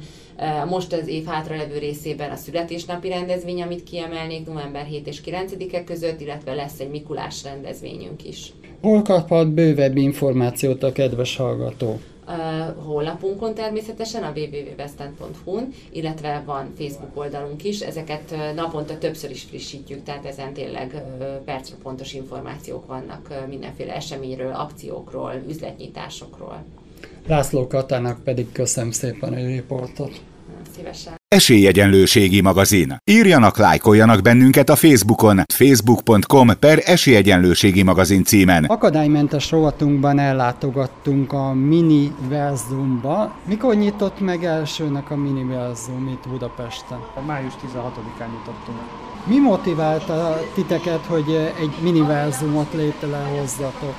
most 0.68 0.85
az 0.92 1.06
év 1.06 1.24
hátralevő 1.24 1.78
részében 1.78 2.30
a 2.30 2.36
születésnapi 2.36 3.08
rendezvény, 3.08 3.62
amit 3.62 3.84
kiemelnék 3.84 4.46
november 4.46 4.84
7 4.84 5.06
és 5.06 5.20
9-e 5.26 5.84
között, 5.84 6.20
illetve 6.20 6.54
lesz 6.54 6.80
egy 6.80 6.90
Mikulás 6.90 7.44
rendezvényünk 7.44 8.24
is. 8.24 8.52
Hol 8.80 9.02
kaphat 9.02 9.52
bővebb 9.52 9.96
információt 9.96 10.82
a 10.82 10.92
kedves 10.92 11.36
hallgató? 11.36 12.00
Uh, 12.28 12.84
honlapunkon 12.84 13.54
természetesen, 13.54 14.22
a 14.22 14.32
www.westend.hu-n, 14.34 15.72
illetve 15.92 16.42
van 16.46 16.72
Facebook 16.78 17.16
oldalunk 17.16 17.64
is. 17.64 17.80
Ezeket 17.80 18.34
naponta 18.54 18.98
többször 18.98 19.30
is 19.30 19.42
frissítjük, 19.42 20.02
tehát 20.02 20.24
ezen 20.24 20.52
tényleg 20.52 21.02
uh, 21.18 21.26
percre 21.44 21.76
pontos 21.82 22.12
információk 22.12 22.86
vannak 22.86 23.44
mindenféle 23.48 23.94
eseményről, 23.94 24.52
akciókról, 24.52 25.32
üzletnyitásokról. 25.48 26.64
László 27.26 27.66
Katának 27.66 28.24
pedig 28.24 28.52
köszönöm 28.52 28.90
szépen 28.90 29.32
a 29.32 29.36
riportot. 29.36 30.20
Szívesen. 30.74 31.14
Esélyegyenlőségi 31.28 32.40
magazin. 32.40 32.96
Írjanak, 33.04 33.56
lájkoljanak 33.58 34.22
bennünket 34.22 34.68
a 34.68 34.76
Facebookon, 34.76 35.42
facebook.com 35.54 36.58
per 36.58 36.82
esélyegyenlőségi 36.84 37.82
magazin 37.82 38.24
címen. 38.24 38.64
Akadálymentes 38.64 39.50
rovatunkban 39.50 40.18
ellátogattunk 40.18 41.32
a 41.32 41.52
Mini 41.52 42.12
Verzumba. 42.28 43.34
Mikor 43.46 43.74
nyitott 43.74 44.20
meg 44.20 44.44
elsőnek 44.44 45.10
a 45.10 45.16
Mini 45.16 45.44
Verzum 45.44 46.08
itt 46.08 46.28
Budapesten? 46.28 46.98
A 47.14 47.20
május 47.20 47.52
16-án 47.52 48.30
nyitottunk. 48.30 48.78
Mi 49.24 49.38
motiválta 49.38 50.40
titeket, 50.54 51.04
hogy 51.06 51.52
egy 51.60 51.74
Mini 51.82 52.00
Verzumot 52.00 52.72
létrehozzatok? 52.72 53.94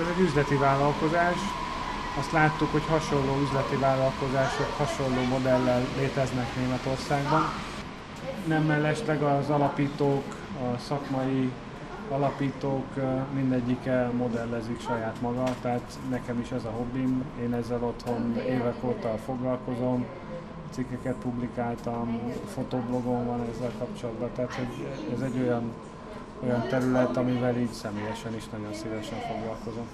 Ez 0.00 0.06
egy 0.16 0.24
üzleti 0.24 0.54
vállalkozás, 0.54 1.36
azt 2.18 2.32
láttuk, 2.32 2.72
hogy 2.72 2.84
hasonló 2.88 3.40
üzleti 3.42 3.76
vállalkozások 3.76 4.70
hasonló 4.76 5.22
modellel 5.22 5.82
léteznek 5.98 6.56
Németországban. 6.56 7.42
Nem 8.46 8.62
mellesleg 8.62 9.22
az 9.22 9.50
alapítók, 9.50 10.24
a 10.60 10.78
szakmai 10.78 11.52
alapítók 12.10 12.86
mindegyike 13.34 14.10
modellezik 14.16 14.80
saját 14.80 15.20
maga, 15.20 15.44
tehát 15.60 15.98
nekem 16.10 16.40
is 16.40 16.50
ez 16.50 16.64
a 16.64 16.70
hobbim, 16.70 17.24
én 17.42 17.54
ezzel 17.54 17.82
otthon 17.82 18.36
évek 18.36 18.84
óta 18.84 19.18
foglalkozom, 19.24 20.06
cikkeket 20.70 21.14
publikáltam, 21.14 22.20
fotoblogom 22.54 23.26
van 23.26 23.40
ezzel 23.54 23.72
kapcsolatban, 23.78 24.30
tehát 24.34 24.54
hogy 24.54 24.86
ez 25.14 25.20
egy 25.20 25.40
olyan, 25.40 25.72
olyan 26.44 26.68
terület, 26.68 27.16
amivel 27.16 27.56
így 27.56 27.72
személyesen 27.72 28.34
is 28.34 28.48
nagyon 28.48 28.74
szívesen 28.74 29.18
foglalkozom. 29.18 29.86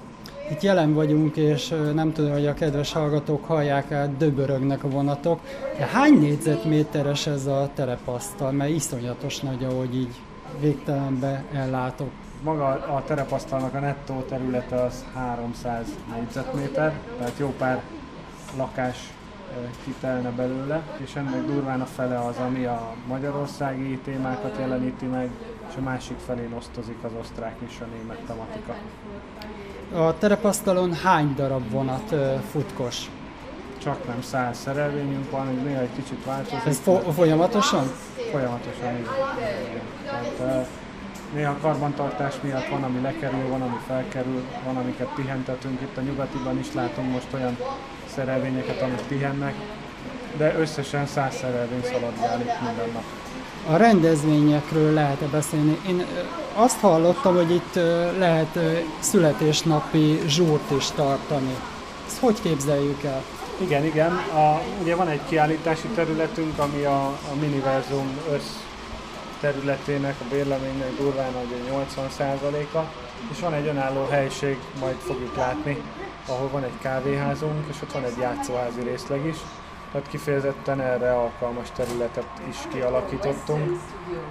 Itt 0.50 0.60
jelen 0.60 0.94
vagyunk, 0.94 1.36
és 1.36 1.74
nem 1.94 2.12
tudom, 2.12 2.32
hogy 2.32 2.46
a 2.46 2.54
kedves 2.54 2.92
hallgatók 2.92 3.44
hallják 3.44 3.90
el, 3.90 4.14
döbörögnek 4.18 4.84
a 4.84 4.88
vonatok. 4.88 5.40
De 5.78 5.84
hány 5.84 6.18
négyzetméteres 6.18 7.26
ez 7.26 7.46
a 7.46 7.70
terepasztal? 7.74 8.50
Mert 8.50 8.70
iszonyatos 8.70 9.40
nagy, 9.40 9.64
ahogy 9.64 9.94
így 9.94 10.20
végtelenbe 10.60 11.44
ellátok. 11.52 12.10
Maga 12.42 12.66
a 12.66 13.02
terepasztalnak 13.06 13.74
a 13.74 13.78
nettó 13.78 14.20
területe 14.28 14.76
az 14.82 15.04
300 15.14 15.86
négyzetméter, 16.14 16.92
tehát 17.18 17.38
jó 17.38 17.54
pár 17.58 17.82
lakás 18.56 19.12
kitelne 19.84 20.30
belőle, 20.30 20.82
és 20.96 21.14
ennek 21.14 21.44
durván 21.46 21.80
a 21.80 21.86
fele 21.86 22.18
az, 22.18 22.36
ami 22.36 22.64
a 22.64 22.94
magyarországi 23.08 23.98
témákat 24.04 24.56
jeleníti 24.58 25.06
meg, 25.06 25.30
és 25.68 25.74
a 25.76 25.80
másik 25.80 26.18
felén 26.18 26.52
osztozik 26.52 26.98
az 27.02 27.10
osztrák 27.20 27.56
és 27.68 27.80
a 27.80 27.86
német 27.96 28.20
tematika. 28.26 28.74
A 29.94 30.18
terepasztalon 30.18 30.94
hány 30.94 31.34
darab 31.36 31.70
vonat 31.70 32.14
futkos? 32.50 33.10
Csak 33.82 34.06
nem 34.06 34.22
száz 34.22 34.58
szerelvényünk 34.58 35.30
van, 35.30 35.46
hogy 35.46 35.62
néha 35.64 35.80
egy 35.80 35.94
kicsit 35.94 36.24
változik. 36.24 36.66
Ez 36.66 36.78
fo- 36.78 37.14
folyamatosan? 37.14 37.90
Folyamatosan, 38.30 38.96
így. 38.98 39.08
Tehát, 40.38 40.66
néha 41.34 41.56
karbantartás 41.60 42.34
miatt 42.40 42.68
van, 42.68 42.82
ami 42.82 43.00
lekerül, 43.00 43.48
van, 43.48 43.62
ami 43.62 43.76
felkerül, 43.86 44.42
van, 44.64 44.76
amiket 44.76 45.08
pihentetünk. 45.14 45.80
Itt 45.80 45.96
a 45.96 46.00
nyugatiban 46.00 46.58
is 46.58 46.74
látunk 46.74 47.12
most 47.12 47.28
olyan 47.34 47.56
szerelvényeket, 48.14 48.82
amik 48.82 49.00
pihennek, 49.08 49.54
de 50.36 50.54
összesen 50.58 51.06
száz 51.06 51.34
szerelvény 51.34 51.82
szaladgál 51.82 52.40
itt 52.40 52.60
minden 52.64 52.90
nap. 52.92 53.04
A 53.68 53.76
rendezvényekről 53.76 54.92
lehet-e 54.92 55.26
beszélni? 55.26 55.80
Én 55.88 56.06
azt 56.54 56.80
hallottam, 56.80 57.34
hogy 57.34 57.50
itt 57.50 57.74
lehet 58.18 58.58
születésnapi 58.98 60.20
zsúrt 60.26 60.70
is 60.76 60.90
tartani. 60.90 61.56
Ezt 62.06 62.18
hogy 62.18 62.40
képzeljük 62.42 63.02
el? 63.02 63.22
Igen, 63.60 63.84
igen. 63.84 64.12
A, 64.12 64.60
ugye 64.82 64.94
van 64.94 65.08
egy 65.08 65.20
kiállítási 65.28 65.88
területünk, 65.94 66.58
ami 66.58 66.84
a, 66.84 67.04
a 67.06 67.34
Miniverzum 67.40 68.08
össz 68.32 68.48
területének, 69.40 70.14
a 70.20 70.24
bérleménynek 70.30 70.96
durván 70.96 71.32
a 71.34 71.74
80%-a, 71.74 72.78
és 73.30 73.40
van 73.40 73.52
egy 73.54 73.66
önálló 73.66 74.06
helység, 74.10 74.58
majd 74.80 74.96
fogjuk 74.96 75.36
látni, 75.36 75.82
ahol 76.28 76.48
van 76.48 76.62
egy 76.62 76.78
kávéházunk, 76.80 77.64
és 77.70 77.76
ott 77.82 77.92
van 77.92 78.04
egy 78.04 78.18
játszóházi 78.20 78.80
részleg 78.82 79.26
is, 79.26 79.36
tehát 79.92 80.08
kifejezetten 80.08 80.80
erre 80.80 81.12
alkalmas 81.12 81.70
területet 81.70 82.26
is 82.48 82.56
kialakítottunk, 82.72 83.80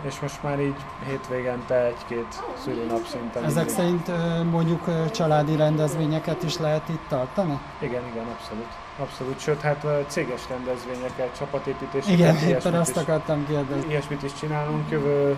és 0.01 0.19
most 0.19 0.43
már 0.43 0.59
így 0.59 0.75
hétvégente 1.05 1.75
egy-két 1.85 2.43
szülőnap 2.63 3.05
szinten. 3.07 3.43
Ezek 3.43 3.65
mindig. 3.65 3.75
szerint 3.75 4.11
mondjuk 4.51 5.11
családi 5.11 5.55
rendezvényeket 5.55 6.43
is 6.43 6.57
lehet 6.57 6.89
itt 6.89 7.07
tartani? 7.07 7.59
Igen, 7.79 8.01
igen, 8.11 8.25
abszolút. 8.25 8.67
Abszolút, 8.99 9.39
sőt, 9.39 9.61
hát 9.61 9.85
céges 10.07 10.41
rendezvényeket, 10.49 11.37
csapatépítéseket. 11.37 12.19
Igen, 12.19 12.35
éppen 12.35 12.73
azt 12.73 12.97
akartam 12.97 13.47
kérdezni. 13.47 13.89
Ilyesmit 13.89 14.23
is 14.23 14.33
csinálunk, 14.33 14.89
jövő 14.89 15.37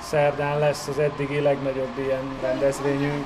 szerdán 0.00 0.58
lesz 0.58 0.88
az 0.88 0.98
eddigi 0.98 1.40
legnagyobb 1.40 1.98
ilyen 1.98 2.36
rendezvényünk, 2.40 3.24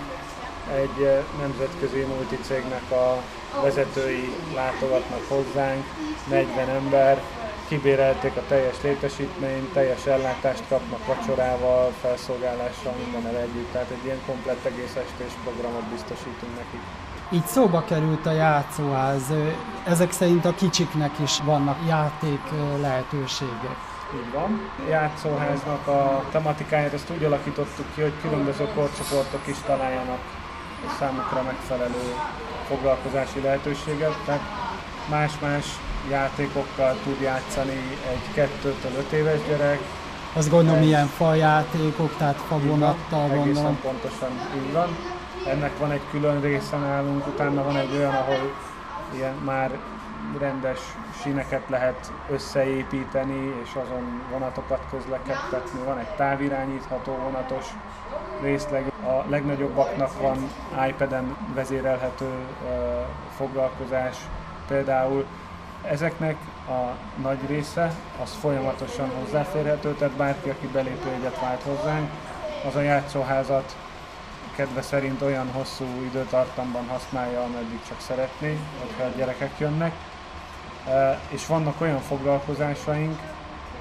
egy 0.74 1.24
nemzetközi 1.40 2.00
multicégnek 2.00 2.90
a 2.90 3.22
vezetői 3.62 4.34
látogatnak 4.54 5.28
hozzánk, 5.28 5.84
40 6.28 6.68
ember, 6.68 7.22
kibérelték 7.68 8.36
a 8.36 8.42
teljes 8.48 8.76
létesítményt, 8.82 9.72
teljes 9.72 10.06
ellátást 10.06 10.62
kapnak 10.68 11.06
vacsorával, 11.06 11.92
felszolgálással, 12.00 12.94
mindennel 13.04 13.40
együtt, 13.40 13.72
tehát 13.72 13.90
egy 13.90 14.04
ilyen 14.04 14.20
komplett 14.26 14.64
egész 14.64 14.96
estés 14.96 15.32
programot 15.44 15.84
biztosítunk 15.84 16.56
nekik. 16.56 16.80
Így 17.30 17.46
szóba 17.46 17.84
került 17.84 18.26
a 18.26 18.32
játszóház, 18.32 19.22
ezek 19.86 20.12
szerint 20.12 20.44
a 20.44 20.54
kicsiknek 20.54 21.18
is 21.22 21.40
vannak 21.44 21.78
játék 21.88 22.40
lehetőségek. 22.80 23.76
Így 24.14 24.32
van. 24.32 24.70
Játszóháznak 24.88 25.86
a 25.86 26.24
tematikáját 26.30 26.92
azt 26.92 27.10
úgy 27.10 27.24
alakítottuk 27.24 27.86
ki, 27.94 28.00
hogy 28.00 28.12
különböző 28.20 28.68
korcsoportok 28.74 29.46
is 29.46 29.56
találjanak 29.66 30.20
számukra 30.98 31.42
megfelelő 31.42 32.14
foglalkozási 32.68 33.40
lehetőséget. 33.40 34.16
Tehát 34.24 34.42
más-más 35.10 35.66
játékokkal 36.10 36.96
tud 37.04 37.20
játszani 37.20 37.98
egy 38.10 38.48
2-től 38.62 38.96
5 38.98 39.12
éves 39.12 39.38
gyerek. 39.48 39.78
Azt 40.32 40.50
gondolom, 40.50 40.82
ilyen 40.82 41.06
fajátékok, 41.06 42.16
tehát 42.16 42.36
favonattal 42.48 43.28
gondolom. 43.28 43.78
pontosan 43.80 44.30
így 44.56 44.72
van. 44.72 44.96
Ennek 45.46 45.78
van 45.78 45.90
egy 45.90 46.00
külön 46.10 46.40
része 46.40 46.76
nálunk, 46.76 47.26
utána 47.26 47.62
van 47.62 47.76
egy 47.76 47.94
olyan, 47.96 48.14
ahol 48.14 48.52
ilyen 49.14 49.34
már 49.44 49.70
rendes 50.38 50.78
síneket 51.22 51.62
lehet 51.68 52.12
összeépíteni, 52.30 53.54
és 53.64 53.70
azon 53.84 54.22
vonatokat 54.30 54.80
közlekedtetni. 54.90 55.80
Van 55.84 55.98
egy 55.98 56.14
távirányítható 56.16 57.12
vonatos 57.12 57.64
részleg. 58.42 58.92
A 59.04 59.24
legnagyobbaknak 59.28 60.20
van 60.20 60.50
iPad-en 60.88 61.36
vezérelhető 61.54 62.30
foglalkozás. 63.36 64.16
Például 64.68 65.24
ezeknek 65.88 66.36
a 66.68 66.96
nagy 67.22 67.38
része 67.46 67.92
az 68.22 68.32
folyamatosan 68.40 69.10
hozzáférhető, 69.20 69.94
tehát 69.94 70.16
bárki, 70.16 70.48
aki 70.48 70.66
belépőjegyet 70.66 71.40
vált 71.40 71.62
hozzánk, 71.62 72.10
az 72.66 72.74
a 72.74 72.80
játszóházat 72.80 73.76
kedve 74.56 74.82
szerint 74.82 75.22
olyan 75.22 75.50
hosszú 75.52 75.84
időtartamban 75.84 76.86
használja, 76.88 77.40
ameddig 77.42 77.80
csak 77.88 78.00
szeretné, 78.00 78.58
hogyha 78.80 79.02
a 79.02 79.16
gyerekek 79.16 79.58
jönnek. 79.58 79.92
És 81.28 81.46
vannak 81.46 81.80
olyan 81.80 82.00
foglalkozásaink, 82.00 83.18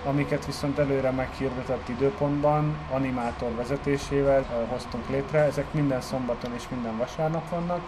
amiket 0.06 0.46
viszont 0.46 0.80
előre 0.80 1.12
meghirdetett 1.12 1.90
időpontban, 1.90 2.78
animátor 2.92 3.56
vezetésével 3.56 4.68
hoztunk 4.70 5.10
létre. 5.10 5.40
Ezek 5.40 5.74
minden 5.74 6.02
szombaton 6.02 6.54
és 6.54 6.64
minden 6.70 6.98
vasárnap 6.98 7.50
vannak. 7.50 7.82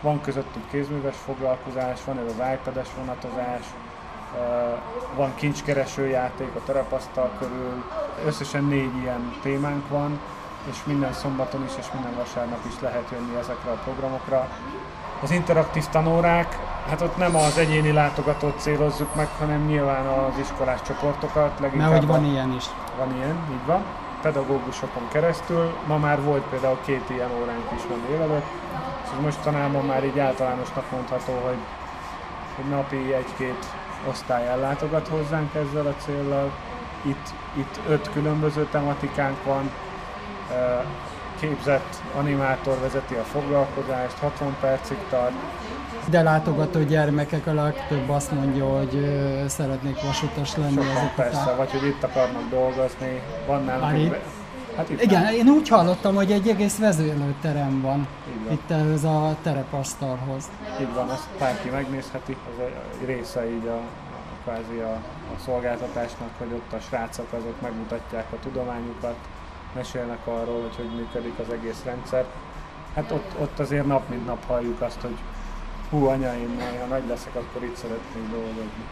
Van 0.00 0.20
közöttük 0.20 0.70
kézműves 0.70 1.16
foglalkozás, 1.16 2.04
van 2.04 2.18
ez 2.18 2.24
az 2.24 2.42
iPad-es 2.54 2.88
vonatozás, 2.96 3.66
van 5.16 5.34
kincskereső 5.34 6.06
játék 6.06 6.54
a 6.54 6.62
terepasztal 6.64 7.30
körül. 7.38 7.84
Összesen 8.26 8.64
négy 8.64 8.96
ilyen 9.02 9.34
témánk 9.42 9.88
van, 9.88 10.20
és 10.70 10.84
minden 10.84 11.12
szombaton 11.12 11.64
is 11.64 11.72
és 11.78 11.86
minden 11.92 12.14
vasárnap 12.14 12.60
is 12.66 12.80
lehet 12.80 13.10
jönni 13.10 13.36
ezekre 13.38 13.70
a 13.70 13.80
programokra. 13.84 14.48
Az 15.22 15.30
interaktív 15.30 15.84
tanórák, 15.86 16.58
hát 16.88 17.00
ott 17.00 17.16
nem 17.16 17.36
az 17.36 17.58
egyéni 17.58 17.92
látogatót 17.92 18.60
célozzuk 18.60 19.14
meg, 19.14 19.28
hanem 19.38 19.66
nyilván 19.66 20.06
az 20.06 20.38
iskolás 20.40 20.82
csoportokat. 20.82 21.60
Mert 21.60 21.92
hogy 21.92 22.06
van 22.06 22.24
ilyen 22.24 22.52
is. 22.52 22.64
van 22.98 23.16
ilyen, 23.16 23.36
így 23.52 23.66
van. 23.66 23.84
Pedagógusokon 24.22 25.08
keresztül. 25.12 25.72
Ma 25.86 25.96
már 25.96 26.22
volt 26.22 26.42
például 26.42 26.78
két 26.84 27.10
ilyen 27.10 27.30
óránk 27.40 27.70
is 27.76 27.82
van 27.88 28.02
délelőtt, 28.08 28.46
ez 29.04 29.22
mostanában 29.22 29.84
már 29.84 30.04
így 30.04 30.18
általánosnak 30.18 30.90
mondható, 30.90 31.32
hogy, 31.32 31.58
hogy 32.56 32.64
napi 32.70 33.12
egy-két 33.14 33.66
osztály 34.08 34.46
ellátogat 34.46 35.08
hozzánk 35.08 35.54
ezzel 35.54 35.86
a 35.86 35.94
céllal. 36.04 36.50
Itt, 37.02 37.34
itt 37.54 37.80
öt 37.88 38.10
különböző 38.12 38.68
tematikánk 38.70 39.44
van, 39.44 39.70
képzett 41.42 42.02
animátor 42.18 42.78
vezeti 42.80 43.14
a 43.14 43.22
foglalkozást, 43.22 44.18
60 44.18 44.56
percig 44.60 44.96
tart, 45.10 45.32
De 46.06 46.22
látogató 46.22 46.80
gyermekek 46.82 47.46
a 47.46 47.54
legtöbb 47.54 48.08
azt 48.08 48.32
mondja, 48.32 48.64
hogy 48.78 48.94
szeretnék 49.48 50.02
vasutas 50.02 50.56
lenni 50.56 50.82
sokan 50.82 51.10
persze, 51.16 51.42
után. 51.42 51.56
vagy 51.56 51.70
hogy 51.70 51.86
itt 51.86 52.02
akarnak 52.02 52.48
dolgozni, 52.50 53.20
van 53.46 53.64
nálunk 53.64 54.16
Hát 54.76 54.90
itt 54.90 55.02
Igen, 55.02 55.22
nálunk. 55.22 55.38
én 55.38 55.48
úgy 55.48 55.68
hallottam, 55.68 56.14
hogy 56.14 56.32
egy 56.32 56.48
egész 56.48 56.78
vezérlőterem 56.78 57.80
van 57.80 58.06
van. 58.44 58.52
itt 58.52 58.70
ez 58.70 59.04
a 59.04 59.36
terepasztalhoz. 59.42 60.50
Így 60.80 60.94
van, 60.94 61.08
azt 61.08 61.28
bárki 61.38 61.68
megnézheti, 61.68 62.36
ez 62.58 62.64
egy 63.00 63.06
része 63.06 63.50
így 63.50 63.66
a, 63.66 63.76
a 63.76 64.42
kvázi 64.44 64.78
a, 64.78 64.92
a 65.34 65.40
szolgáltatásnak, 65.44 66.30
hogy 66.38 66.52
ott 66.52 66.72
a 66.72 66.80
srácok 66.80 67.32
azok 67.32 67.60
megmutatják 67.60 68.26
a 68.32 68.36
tudományukat, 68.42 69.16
mesélnek 69.74 70.26
arról, 70.26 70.60
hogy 70.60 70.76
hogy 70.76 70.90
működik 70.96 71.38
az 71.38 71.52
egész 71.52 71.82
rendszer. 71.84 72.24
Hát 72.94 73.10
ott, 73.10 73.30
ott 73.40 73.58
azért 73.58 73.86
nap 73.86 74.08
mint 74.08 74.26
nap 74.26 74.46
halljuk 74.46 74.80
azt, 74.80 75.00
hogy 75.00 75.16
hú 75.90 76.06
anya, 76.06 76.34
én 76.34 76.60
ha 76.80 76.86
nagy 76.86 77.06
leszek, 77.08 77.34
akkor 77.34 77.64
itt 77.64 77.76
szeretnék 77.76 78.30
dolgozni. 78.30 78.84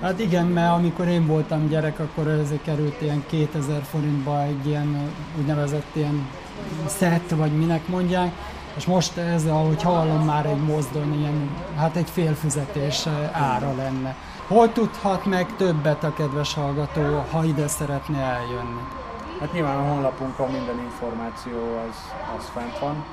Hát 0.00 0.20
igen, 0.20 0.46
mert 0.46 0.72
amikor 0.72 1.08
én 1.08 1.26
voltam 1.26 1.68
gyerek, 1.68 1.98
akkor 1.98 2.28
ez 2.28 2.52
került 2.64 3.00
ilyen 3.00 3.24
2000 3.26 3.82
forintba 3.82 4.42
egy 4.42 4.66
ilyen 4.66 5.10
úgynevezett 5.38 5.86
ilyen 5.92 6.28
szett, 6.86 7.30
vagy 7.30 7.52
minek 7.52 7.88
mondják, 7.88 8.32
és 8.76 8.86
most 8.86 9.16
ez, 9.16 9.46
ahogy 9.46 9.82
hallom, 9.82 10.24
már 10.24 10.46
egy 10.46 10.62
mozdony, 10.62 11.18
ilyen, 11.18 11.50
hát 11.76 11.96
egy 11.96 12.10
félfizetés 12.10 13.06
ára 13.32 13.74
lenne. 13.76 14.16
Hol 14.46 14.72
tudhat 14.72 15.24
meg 15.24 15.56
többet 15.56 16.04
a 16.04 16.12
kedves 16.12 16.54
hallgató, 16.54 17.24
ha 17.30 17.44
ide 17.44 17.68
szeretne 17.68 18.18
eljönni? 18.18 18.80
Hát 19.40 19.52
nyilván 19.52 19.76
a 19.76 19.92
honlapunkon 19.92 20.50
minden 20.50 20.78
információ 20.78 21.78
az, 21.88 22.12
az 22.38 22.48
fent 22.52 22.78
van. 22.78 23.04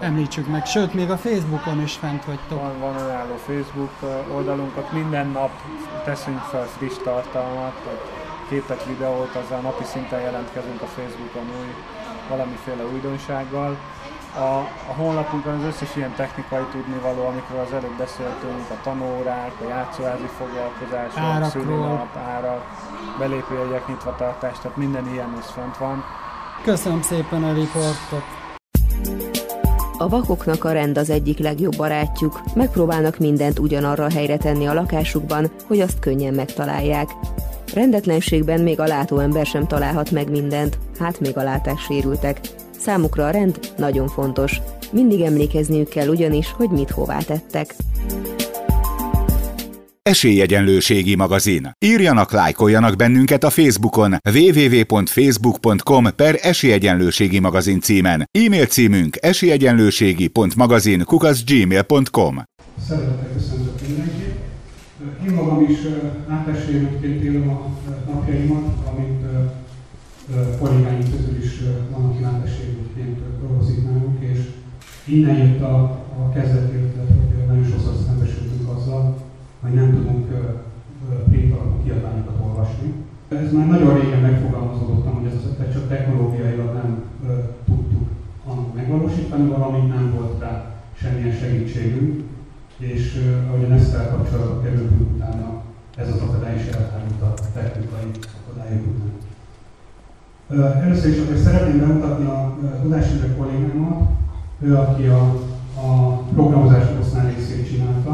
Említsük 0.00 0.46
meg, 0.46 0.66
sőt, 0.66 0.94
még 0.94 1.10
a 1.10 1.16
Facebookon 1.16 1.82
is 1.82 1.92
fent 1.92 2.24
vagytok. 2.24 2.60
Van, 2.60 2.78
van 2.78 2.96
önálló 2.96 3.34
Facebook 3.34 3.92
oldalunk, 4.34 4.76
ott 4.76 4.92
minden 4.92 5.28
nap 5.28 5.50
teszünk 6.04 6.38
fel 6.38 6.66
friss 6.66 6.96
tartalmat, 7.04 7.74
képet, 8.48 8.84
videót, 8.84 9.34
azzal 9.34 9.60
napi 9.60 9.84
szinten 9.84 10.20
jelentkezünk 10.20 10.82
a 10.82 10.86
Facebookon 10.86 11.48
új, 11.60 11.74
valamiféle 12.28 12.84
újdonsággal. 12.84 13.76
A, 14.36 14.58
a 14.90 14.92
honlapunkon 14.96 15.52
az 15.52 15.64
összes 15.64 15.96
ilyen 15.96 16.14
technikai 16.16 16.64
tudnivaló, 16.72 17.26
amikről 17.26 17.60
az 17.60 17.72
előbb 17.72 17.96
beszéltünk, 17.98 18.70
a 18.70 18.80
tanórák, 18.82 19.52
a 19.64 19.68
játszóházi 19.68 20.28
foglalkozások, 20.38 21.18
Árakról. 21.18 21.62
szülinap, 21.62 22.16
árak, 22.16 22.62
belépőjegyek, 23.18 23.88
nyitvatartás, 23.88 24.58
tehát 24.58 24.76
minden 24.76 25.08
ilyen 25.12 25.36
is 25.38 25.46
fent 25.46 25.76
van. 25.76 26.04
Köszönöm 26.64 27.02
szépen 27.02 27.44
a 27.44 27.52
riportot. 27.52 28.24
A 29.98 30.08
vakoknak 30.08 30.64
a 30.64 30.72
rend 30.72 30.98
az 30.98 31.10
egyik 31.10 31.38
legjobb 31.38 31.76
barátjuk, 31.76 32.40
megpróbálnak 32.54 33.18
mindent 33.18 33.58
ugyanarra 33.58 34.04
a 34.04 34.10
helyre 34.10 34.36
tenni 34.36 34.66
a 34.66 34.74
lakásukban, 34.74 35.50
hogy 35.66 35.80
azt 35.80 35.98
könnyen 35.98 36.34
megtalálják. 36.34 37.08
Rendetlenségben 37.74 38.60
még 38.60 38.80
a 38.80 38.86
látóember 38.86 39.46
sem 39.46 39.66
találhat 39.66 40.10
meg 40.10 40.30
mindent, 40.30 40.78
hát 40.98 41.20
még 41.20 41.36
a 41.36 41.42
látássérültek. 41.42 42.40
Számukra 42.86 43.26
a 43.26 43.30
rend 43.30 43.58
nagyon 43.76 44.08
fontos. 44.08 44.60
Mindig 44.92 45.20
emlékezniük 45.20 45.88
kell 45.88 46.08
ugyanis, 46.08 46.52
hogy 46.52 46.70
mit 46.70 46.90
hová 46.90 47.18
tettek. 47.18 47.74
Esélyegyenlőségi 50.02 51.14
magazin. 51.14 51.70
Írjanak, 51.78 52.32
lájkoljanak 52.32 52.96
bennünket 52.96 53.44
a 53.44 53.50
Facebookon 53.50 54.16
www.facebook.com 54.34 56.04
per 56.16 56.38
esélyegyenlőségi 56.42 57.38
magazin 57.38 57.80
címen. 57.80 58.28
E-mail 58.32 58.66
címünk 58.66 59.16
esélyegyenlőségi.magazin 59.20 61.04
kukaszgmail.com 61.04 62.42
Szeretettel 62.88 63.28
köszöntök 63.34 63.86
mindenkit. 63.86 64.34
Én 65.26 65.34
magam 65.34 65.66
is 65.70 65.78
átesélőként 66.28 67.22
élem 67.22 67.48
a 67.48 67.70
napjaimat, 68.12 68.64
amit 68.84 69.24
kollégáim 70.58 71.10
közül 71.10 71.42
is 71.42 71.62
van, 71.90 72.04
aki 72.04 72.22
átesélőként 72.24 73.18
dolgozik 73.40 73.84
nálunk, 73.84 74.22
és 74.22 74.38
innen 75.06 75.36
jött 75.36 75.60
a, 75.60 75.74
a 76.18 76.30
kezdeti 76.34 76.76
ötlet, 76.76 77.08
hogy 77.08 77.46
nagyon 77.46 77.64
sokszor 77.64 77.94
szembesültünk 78.06 78.68
azzal, 78.76 79.16
hogy 79.60 79.72
nem 79.72 79.90
tudunk 79.94 80.26
print 81.28 81.52
alapú 81.52 81.82
kiadványokat 81.84 82.40
olvasni. 82.46 82.92
Ez 83.28 83.52
már 83.52 83.66
nagyon 83.66 84.00
régen 84.00 84.20
megfogalmazódottam, 84.20 85.14
hogy 85.14 85.26
ez 85.26 85.34
az 85.38 85.50
ötlet 85.50 85.72
csak 85.72 85.88
technológiailag 85.88 86.74
nem 86.74 87.02
tudtuk 87.64 88.08
megvalósítani, 88.74 89.48
valamint 89.48 89.88
nem 89.88 90.12
volt 90.16 90.40
rá 90.40 90.74
semmilyen 90.92 91.36
segítségünk, 91.36 92.22
és 92.78 93.34
ahogyan 93.48 93.72
ezt 93.72 94.10
kapcsolatba 94.10 94.60
kerültünk 94.60 95.14
utána, 95.14 95.62
ez 95.96 96.08
az 96.08 96.20
akadály 96.20 96.54
is 96.54 96.66
elhárult 96.66 97.20
a 97.20 97.34
technikai 97.52 98.10
akadályok 98.40 98.84
után. 98.86 99.14
Először 100.82 101.10
is 101.10 101.18
akkor 101.18 101.36
szeretném 101.36 101.78
bemutatni 101.78 102.24
a 102.24 102.56
Tudásindre 102.82 103.34
kollégámat, 103.34 104.08
ő 104.60 104.76
aki 104.76 105.06
a, 105.06 105.22
a 105.80 106.16
programozás 106.34 106.84
osztály 107.00 107.34
részét 107.34 107.68
csinálta, 107.68 108.12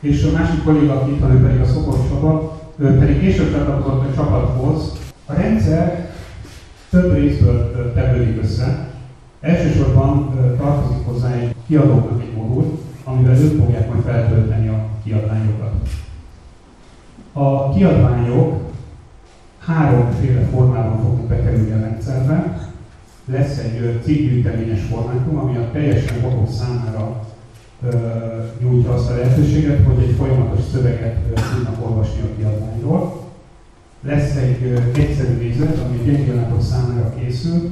és 0.00 0.24
a 0.24 0.38
másik 0.38 0.64
kolléga, 0.64 1.00
aki 1.00 1.10
itt 1.10 1.20
van, 1.20 1.30
ő 1.30 1.46
pedig 1.46 1.60
a 1.60 1.66
Szokos 1.66 2.08
Csaba, 2.08 2.60
ő 2.76 2.98
pedig 2.98 3.20
később 3.20 3.52
csatlakozott 3.52 4.10
a 4.10 4.14
csapathoz. 4.14 4.92
A 5.26 5.32
rendszer 5.32 6.10
több 6.90 7.14
részből 7.14 7.92
tevődik 7.94 8.42
össze. 8.42 8.88
Elsősorban 9.40 10.34
tartozik 10.58 11.06
hozzá 11.06 11.32
egy 11.32 11.54
kiadóknak 11.66 12.20
egy 12.20 12.36
modul, 12.36 12.78
amivel 13.04 13.36
ők 13.36 13.60
fogják 13.60 13.88
majd 13.88 14.02
feltölteni 14.02 14.68
a 14.68 14.86
kiadványokat. 15.04 15.72
A 17.32 17.70
kiadványok 17.74 18.60
háromféle 19.58 20.40
formában 20.40 21.02
fognak 21.02 21.26
bekerülni 21.26 21.72
a 21.72 21.80
rendszerbe. 21.80 22.66
Lesz 23.26 23.58
egy 23.58 23.80
ö, 23.82 23.90
cikkgyűjteményes 24.04 24.80
formátum, 24.80 25.38
ami 25.38 25.56
a 25.56 25.70
teljesen 25.70 26.20
vakok 26.20 26.48
számára 26.50 27.26
nyújtja 28.60 28.92
azt 28.92 29.10
a 29.10 29.16
lehetőséget, 29.16 29.84
hogy 29.84 30.02
egy 30.02 30.14
folyamatos 30.14 30.60
szöveget 30.72 31.16
tudnak 31.16 31.86
olvasni 31.86 32.20
a 32.20 32.36
kiadványról. 32.36 33.24
Lesz 34.00 34.36
egy 34.36 34.82
egyszerű 34.98 35.36
nézet, 35.36 35.78
ami 35.78 35.98
gyengélátok 36.04 36.62
számára 36.62 37.14
készül. 37.18 37.70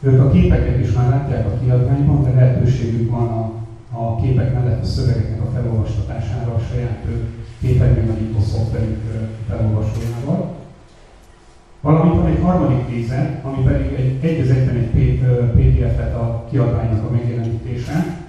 Ők 0.00 0.20
a 0.20 0.30
képeket 0.30 0.80
is 0.80 0.92
már 0.92 1.08
látják 1.08 1.46
a 1.46 1.58
kiadványban, 1.64 2.22
de 2.22 2.30
lehetőségük 2.30 3.10
van 3.10 3.28
a, 3.28 3.52
a 3.98 4.20
képek 4.20 4.54
mellett 4.54 4.82
a 4.82 4.86
szövegeknek 4.86 5.40
a 5.40 5.50
felolvastatására 5.54 6.54
a 6.54 6.60
saját 6.72 7.04
képernyőnagyító 7.60 8.40
szoftverük 8.40 8.98
felolvasójával. 9.48 10.57
Valamint 11.80 12.14
van 12.14 12.26
egy 12.26 12.40
harmadik 12.42 12.88
nézet, 12.88 13.44
ami 13.44 13.62
pedig 13.64 13.92
egy 13.92 14.24
egy 14.24 14.48
egy 14.48 14.90
PDF-et 15.54 16.14
a 16.14 16.46
kiadványnak 16.50 17.04
a 17.04 17.10
megjelenítése. 17.10 18.26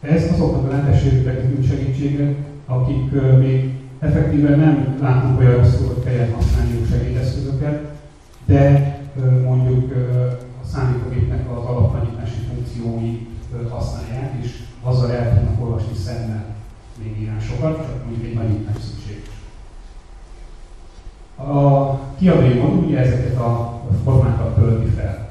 Ez 0.00 0.32
azoknak 0.32 0.64
a 0.64 0.68
lentességüknek 0.68 1.42
nyújt 1.42 1.66
segítséget, 1.66 2.36
akik 2.66 3.10
még 3.38 3.74
effektíven 3.98 4.58
nem 4.58 4.96
látnak 5.00 5.38
olyan 5.38 5.56
rosszul, 5.56 5.86
hogy 5.86 6.04
kelljen 6.04 6.34
használniuk 6.34 6.86
segédeszközöket, 6.86 7.92
de 8.44 8.92
mondjuk 9.44 9.92
a 10.62 10.66
számítógépnek 10.66 11.50
az 11.50 11.64
alaptanítási 11.64 12.38
funkciói 12.48 13.26
használják, 13.68 14.32
és 14.42 14.50
azzal 14.82 15.10
el 15.10 15.34
tudnak 15.34 15.64
olvasni 15.64 15.94
szemmel 15.96 16.44
még 17.02 17.20
írásokat, 17.20 17.76
csak 17.76 18.04
mondjuk 18.04 18.24
egy 18.24 18.34
nagyítás 18.34 18.82
szükséges. 18.82 19.33
A 21.36 21.98
kiadói 22.18 22.58
modul 22.58 22.84
ugye 22.84 22.98
ezeket 22.98 23.36
a 23.36 23.82
formákat 24.04 24.54
tölti 24.54 24.88
fel. 24.88 25.28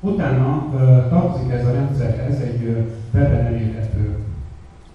Utána 0.00 0.68
tartozik 1.08 1.52
ez 1.52 1.66
a 1.66 1.72
rendszerhez 1.72 2.40
egy 2.40 2.86
webben 3.14 3.46
elérhető 3.46 4.18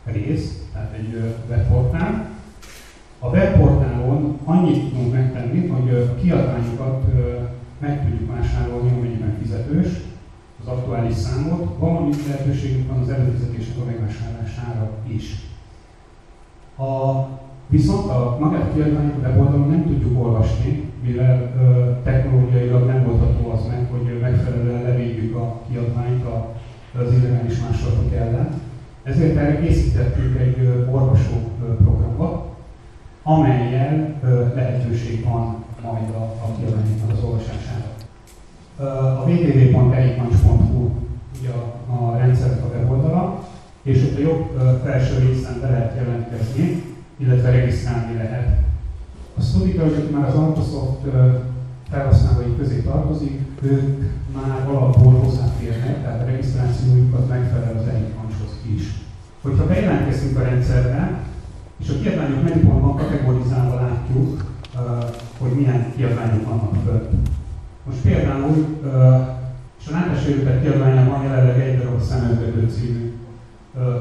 rész, 0.04 0.64
tehát 0.74 0.94
egy 0.94 1.36
webportál. 1.50 2.30
A 3.20 3.28
webportálon 3.28 4.40
annyit 4.44 4.90
tudunk 4.90 5.14
megtenni, 5.14 5.68
hogy 5.68 5.90
a 5.90 6.16
kiadványokat 6.16 7.04
meg 7.80 8.02
tudjuk 8.02 8.36
vásárolni, 8.36 8.92
amennyiben 8.92 9.38
fizetős, 9.42 9.88
az 10.62 10.68
aktuális 10.68 11.16
számot, 11.16 11.78
valamint 11.78 12.26
lehetőségünk 12.28 12.92
van 12.92 13.02
az 13.02 13.10
előfizetések 13.10 13.76
a 13.82 13.86
megvásárlására 13.86 14.90
is. 15.08 15.36
A, 16.78 16.84
viszont 17.68 18.10
a 18.10 18.38
magát 18.40 18.74
a 18.74 19.28
weboldalon 19.28 19.70
nem 19.70 19.84
tudjuk 19.86 20.24
olvasni, 20.24 20.84
mivel 21.04 21.52
technológiailag 22.04 22.86
nem 22.86 23.08
oldható 23.08 23.50
az 23.50 23.66
meg, 23.68 23.88
hogy 23.92 24.20
megfelelően 24.22 24.82
levédjük 24.82 25.36
a 25.36 25.62
kiadványt 25.70 26.26
a, 26.26 26.54
az 27.00 27.14
illegális 27.14 27.60
másolatok 27.60 28.14
ellen. 28.14 28.50
Ezért 29.04 29.38
erre 29.38 29.60
készítettünk 29.60 30.40
egy 30.40 30.60
ö, 30.60 30.92
olvasó 30.92 31.34
ö, 31.62 31.76
programot, 31.76 32.46
amelyel 33.24 34.14
lehetőség 34.56 35.24
van 35.24 35.64
majd 35.84 36.10
a, 36.10 36.22
a 36.22 36.56
kiadványoknak 36.60 37.12
az 37.12 37.24
olvasására. 37.24 37.90
A 39.20 39.30
www.eikmancs.hu 39.30 40.90
ugye 41.40 41.50
a, 41.50 41.94
a 41.94 42.18
rendszernek 42.18 42.64
a 42.64 42.78
weboldala, 42.78 43.48
és 43.82 44.04
ott 44.04 44.18
a 44.18 44.22
jobb 44.22 44.62
felső 44.84 45.20
részen 45.20 45.60
be 45.62 45.70
lehet 45.70 45.96
jelentkezni, 45.96 46.87
illetve 47.18 47.52
regisztrálni 47.52 48.16
lehet. 48.18 48.58
A 49.38 49.42
StudyGirl, 49.42 50.18
már 50.18 50.28
az 50.28 50.36
Microsoft 50.36 51.00
felhasználói 51.90 52.56
közé 52.58 52.82
tartozik, 52.82 53.40
ők 53.62 54.00
már 54.36 54.68
alapból 54.68 55.14
hozzáférnek, 55.14 56.02
tehát 56.02 56.22
a 56.22 56.26
regisztrációjukat 56.26 57.30
megfelel 57.30 57.76
az 57.78 57.88
Eikmancshoz 57.88 58.52
is. 58.76 58.84
Hogyha 59.42 59.68
bejelentkezünk 59.68 60.38
a 60.38 60.44
rendszerbe, 60.44 61.20
és 61.80 61.90
a 61.90 62.00
kiadványok 62.02 62.44
menüpontban 62.44 62.96
kategorizálva 62.96 63.76
látjuk, 63.76 64.46
hogy 65.38 65.52
milyen 65.52 65.94
kiadványok 65.96 66.46
vannak 66.46 66.76
fönt. 66.86 67.30
Most 67.86 68.02
például, 68.02 68.66
és 69.80 69.88
a 69.88 69.92
látássérültek 69.92 70.62
kiadványában 70.62 71.24
jelenleg 71.24 71.60
egy 71.60 71.78
darab 71.78 72.02
szemeltető 72.02 72.70
című 72.70 73.14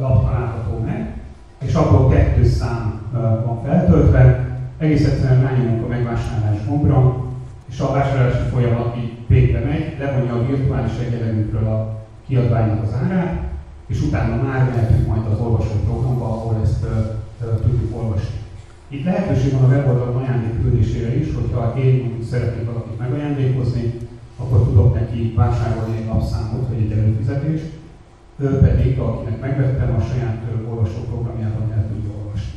lap 0.00 0.24
található 0.24 0.78
meg, 0.78 1.20
és 1.58 1.74
abból 1.74 2.08
kettő 2.08 2.44
szám 2.44 3.00
van 3.44 3.62
feltöltve, 3.64 4.48
egész 4.78 5.06
egyszerűen 5.06 5.42
rányomunk 5.42 5.84
a 5.84 5.88
megvásárlás 5.88 6.66
gombra, 6.68 7.24
és 7.68 7.80
a 7.80 7.92
vásárlási 7.92 8.48
folyamat 8.52 8.96
így 8.96 9.12
végbe 9.26 9.58
megy, 9.58 9.96
levonja 9.98 10.34
a 10.34 10.46
virtuális 10.46 10.92
egyenlegünkről 11.06 11.66
a 11.66 12.04
kiadványnak 12.26 12.82
az 12.82 12.94
árát, 13.04 13.42
és 13.86 14.02
utána 14.02 14.42
már 14.42 14.70
mehetünk 14.74 15.06
majd 15.06 15.26
az 15.32 15.40
olvasó 15.40 15.74
programba, 15.84 16.24
ahol 16.24 16.60
ezt 16.62 16.84
uh, 16.84 17.60
tudjuk 17.60 17.96
olvasni. 17.96 18.36
Itt 18.88 19.04
lehetőség 19.04 19.52
van 19.52 19.64
a 19.64 19.74
weboldalon 19.74 20.22
ajándék 20.22 20.62
küldésére 20.62 21.16
is, 21.16 21.34
hogyha 21.34 21.74
én 21.78 22.18
szeretnék 22.30 22.66
valakit 22.66 22.98
megajándékozni, 22.98 23.94
akkor 24.36 24.64
tudok 24.64 24.94
neki 24.94 25.32
vásárolni 25.36 25.96
egy 25.96 26.06
lapszámot, 26.06 26.68
vagy 26.68 26.78
egy 26.78 26.98
előfizetést, 26.98 27.75
ő 28.38 28.48
pedig, 28.48 28.98
akinek 28.98 29.40
megvettem, 29.40 29.94
a 29.94 30.04
saját 30.12 30.42
olvasó 30.68 31.00
programjában 31.08 31.72
el 31.72 31.86
tudja 31.88 32.10
olvasni. 32.18 32.50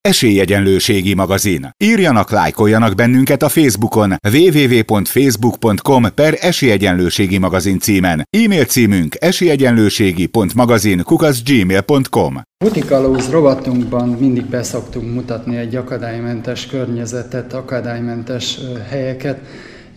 Esélyegyenlőségi 0.00 1.14
magazin. 1.14 1.70
Írjanak, 1.76 2.30
lájkoljanak 2.30 2.94
bennünket 2.94 3.42
a 3.42 3.48
Facebookon 3.48 4.14
www.facebook.com 4.32 6.14
per 6.14 6.36
esélyegyenlőségi 6.40 7.38
magazin 7.38 7.78
címen. 7.78 8.28
E-mail 8.30 8.64
címünk 8.64 9.16
esélyegyenlőségi.magazin 9.18 11.02
kukaszgmail.com 11.02 12.40
Butikalóz 12.64 13.30
rovatunkban 13.30 14.08
mindig 14.08 14.44
beszoktunk 14.44 15.14
mutatni 15.14 15.56
egy 15.56 15.76
akadálymentes 15.76 16.66
környezetet, 16.66 17.52
akadálymentes 17.52 18.58
helyeket. 18.88 19.40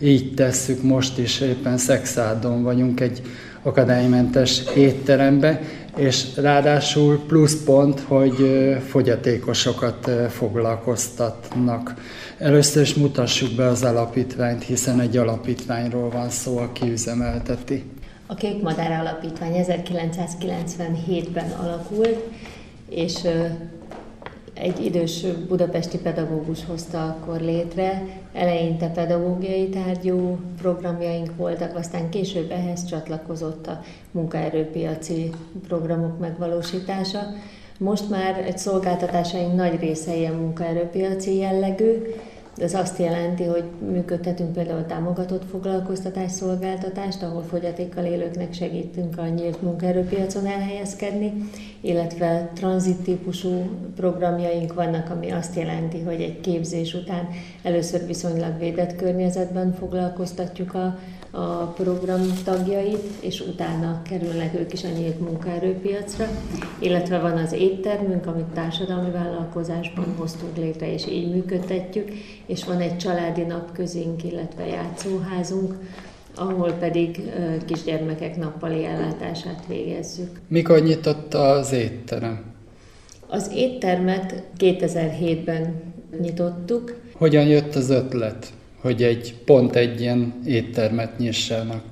Így 0.00 0.34
tesszük 0.34 0.82
most 0.82 1.18
is, 1.18 1.40
éppen 1.40 1.78
Szexádon 1.78 2.62
vagyunk 2.62 3.00
egy 3.00 3.22
akadálymentes 3.66 4.62
étterembe, 4.76 5.60
és 5.96 6.36
ráadásul 6.36 7.24
plusz 7.26 7.64
pont, 7.64 8.00
hogy 8.00 8.36
fogyatékosokat 8.88 10.10
foglalkoztatnak. 10.28 11.94
Először 12.38 12.82
is 12.82 12.94
mutassuk 12.94 13.56
be 13.56 13.66
az 13.66 13.82
alapítványt, 13.82 14.64
hiszen 14.64 15.00
egy 15.00 15.16
alapítványról 15.16 16.10
van 16.10 16.30
szó, 16.30 16.58
aki 16.58 16.90
üzemelteti. 16.90 17.84
A 18.26 18.34
Kék 18.34 18.62
Madár 18.62 19.00
Alapítvány 19.00 19.64
1997-ben 19.68 21.50
alakult, 21.50 22.24
és 22.88 23.14
egy 24.60 24.84
idős 24.84 25.24
budapesti 25.48 25.98
pedagógus 25.98 26.64
hozta 26.64 27.04
akkor 27.04 27.40
létre. 27.40 28.02
Eleinte 28.32 28.88
pedagógiai 28.88 29.68
tárgyú 29.68 30.38
programjaink 30.58 31.36
voltak, 31.36 31.76
aztán 31.76 32.08
később 32.08 32.50
ehhez 32.50 32.84
csatlakozott 32.84 33.66
a 33.66 33.80
munkaerőpiaci 34.10 35.30
programok 35.68 36.18
megvalósítása. 36.18 37.20
Most 37.78 38.10
már 38.10 38.38
egy 38.38 38.58
szolgáltatásaink 38.58 39.54
nagy 39.54 39.80
része 39.80 40.16
ilyen 40.16 40.34
munkaerőpiaci 40.34 41.36
jellegű, 41.36 42.02
ez 42.56 42.74
azt 42.74 42.98
jelenti, 42.98 43.44
hogy 43.44 43.64
működtetünk 43.90 44.52
például 44.52 44.84
támogatott 44.86 45.50
foglalkoztatás 45.50 46.30
szolgáltatást, 46.30 47.22
ahol 47.22 47.42
fogyatékkal 47.42 48.04
élőknek 48.04 48.52
segítünk 48.52 49.18
a 49.18 49.26
nyílt 49.26 49.62
munkaerőpiacon 49.62 50.46
elhelyezkedni, 50.46 51.32
illetve 51.80 52.50
tranzit 52.54 53.02
típusú 53.02 53.70
programjaink 53.96 54.74
vannak, 54.74 55.10
ami 55.10 55.30
azt 55.30 55.56
jelenti, 55.56 56.00
hogy 56.02 56.20
egy 56.20 56.40
képzés 56.40 56.94
után 56.94 57.28
először 57.62 58.06
viszonylag 58.06 58.58
védett 58.58 58.96
környezetben 58.96 59.72
foglalkoztatjuk 59.72 60.74
a 60.74 60.98
a 61.36 61.66
program 61.66 62.22
tagjait, 62.44 63.08
és 63.20 63.40
utána 63.40 64.02
kerülnek 64.02 64.54
ők 64.54 64.72
is 64.72 64.84
a 64.84 64.88
nyílt 64.88 65.20
munkaerőpiacra, 65.20 66.28
illetve 66.78 67.18
van 67.18 67.36
az 67.38 67.52
éttermünk, 67.52 68.26
amit 68.26 68.44
társadalmi 68.44 69.10
vállalkozásban 69.10 70.14
hoztunk 70.16 70.56
létre, 70.56 70.92
és 70.92 71.06
így 71.06 71.30
működtetjük, 71.30 72.08
és 72.46 72.64
van 72.64 72.80
egy 72.80 72.96
családi 72.96 73.42
napközünk, 73.42 74.24
illetve 74.24 74.66
játszóházunk, 74.66 75.74
ahol 76.34 76.72
pedig 76.72 77.32
kisgyermekek 77.66 78.36
nappali 78.36 78.84
ellátását 78.84 79.64
végezzük. 79.68 80.40
Mikor 80.48 80.82
nyitott 80.82 81.34
az 81.34 81.72
étterem? 81.72 82.44
Az 83.26 83.50
éttermet 83.54 84.42
2007-ben 84.58 85.82
nyitottuk. 86.20 87.00
Hogyan 87.12 87.46
jött 87.46 87.74
az 87.74 87.90
ötlet? 87.90 88.52
Hogy 88.80 89.02
egy 89.02 89.34
pont 89.44 89.76
egy 89.76 90.00
ilyen 90.00 90.40
éttermet 90.44 91.18
nyissanak? 91.18 91.82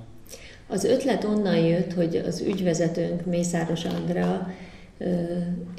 Az 0.68 0.84
ötlet 0.84 1.24
onnan 1.24 1.56
jött, 1.56 1.92
hogy 1.92 2.22
az 2.26 2.40
ügyvezetőnk 2.40 3.26
Mészáros 3.26 3.84
Andrea 3.84 4.48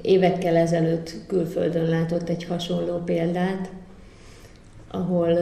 évekkel 0.01 0.55
ezelőtt 0.55 1.13
külföldön 1.27 1.85
látott 1.85 2.29
egy 2.29 2.43
hasonló 2.43 2.97
példát, 2.97 3.69
ahol 4.91 5.37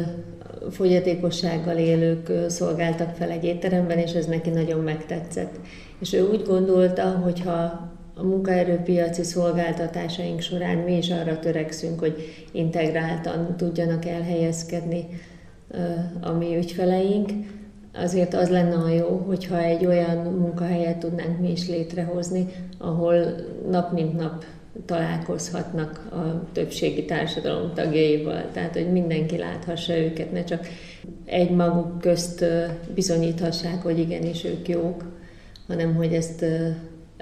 fogyatékossággal 0.72 1.78
élők 1.78 2.32
szolgáltak 2.48 3.16
fel 3.16 3.30
egy 3.30 3.44
étteremben, 3.44 3.98
és 3.98 4.12
ez 4.12 4.26
neki 4.26 4.50
nagyon 4.50 4.80
megtetszett. 4.80 5.60
És 6.00 6.14
ő 6.14 6.30
úgy 6.30 6.42
gondolta, 6.42 7.10
hogy 7.10 7.42
ha 7.42 7.92
a 8.16 8.24
munkaerőpiaci 8.24 9.24
szolgáltatásaink 9.24 10.42
során 10.42 10.78
mi 10.78 10.98
is 10.98 11.10
arra 11.10 11.40
törekszünk, 11.40 12.00
hogy 12.00 12.48
integráltan 12.52 13.58
tudjanak 13.58 14.06
elhelyezkedni 14.06 15.06
a 16.22 16.32
mi 16.32 16.58
ügyfeleink. 16.58 17.30
Azért 17.94 18.34
az 18.34 18.50
lenne 18.50 18.76
a 18.76 18.90
jó, 18.90 19.24
hogyha 19.28 19.64
egy 19.64 19.86
olyan 19.86 20.18
munkahelyet 20.18 20.98
tudnánk 20.98 21.40
mi 21.40 21.52
is 21.52 21.68
létrehozni, 21.68 22.48
ahol 22.78 23.16
nap 23.70 23.92
mint 23.92 24.18
nap 24.18 24.46
találkozhatnak 24.86 26.08
a 26.12 26.52
többségi 26.52 27.06
társadalom 27.06 27.74
tagjaival, 27.74 28.44
tehát 28.52 28.74
hogy 28.74 28.92
mindenki 28.92 29.38
láthassa 29.38 29.98
őket, 29.98 30.32
ne 30.32 30.44
csak 30.44 30.68
egy 31.26 31.50
maguk 31.50 32.00
közt 32.00 32.46
bizonyíthassák, 32.94 33.82
hogy 33.82 34.00
igenis 34.00 34.44
ők 34.44 34.68
jók, 34.68 35.06
hanem 35.68 35.96
hogy 35.96 36.14
ezt 36.14 36.46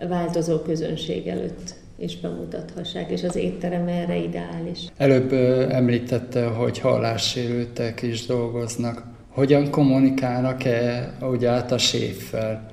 változó 0.07 0.59
közönség 0.59 1.27
előtt 1.27 1.75
is 2.01 2.19
bemutathassák, 2.19 3.09
és 3.09 3.23
az 3.23 3.35
étterem 3.35 3.87
erre 3.87 4.15
ideális. 4.15 4.79
Előbb 4.97 5.33
említette, 5.71 6.45
hogy 6.45 6.79
hallássérültek 6.79 8.01
is 8.01 8.25
dolgoznak. 8.25 9.03
Hogyan 9.29 9.69
kommunikálnak-e 9.69 11.13
ugye 11.21 11.49
át 11.49 11.71
a 11.71 11.77
séffel? 11.77 12.69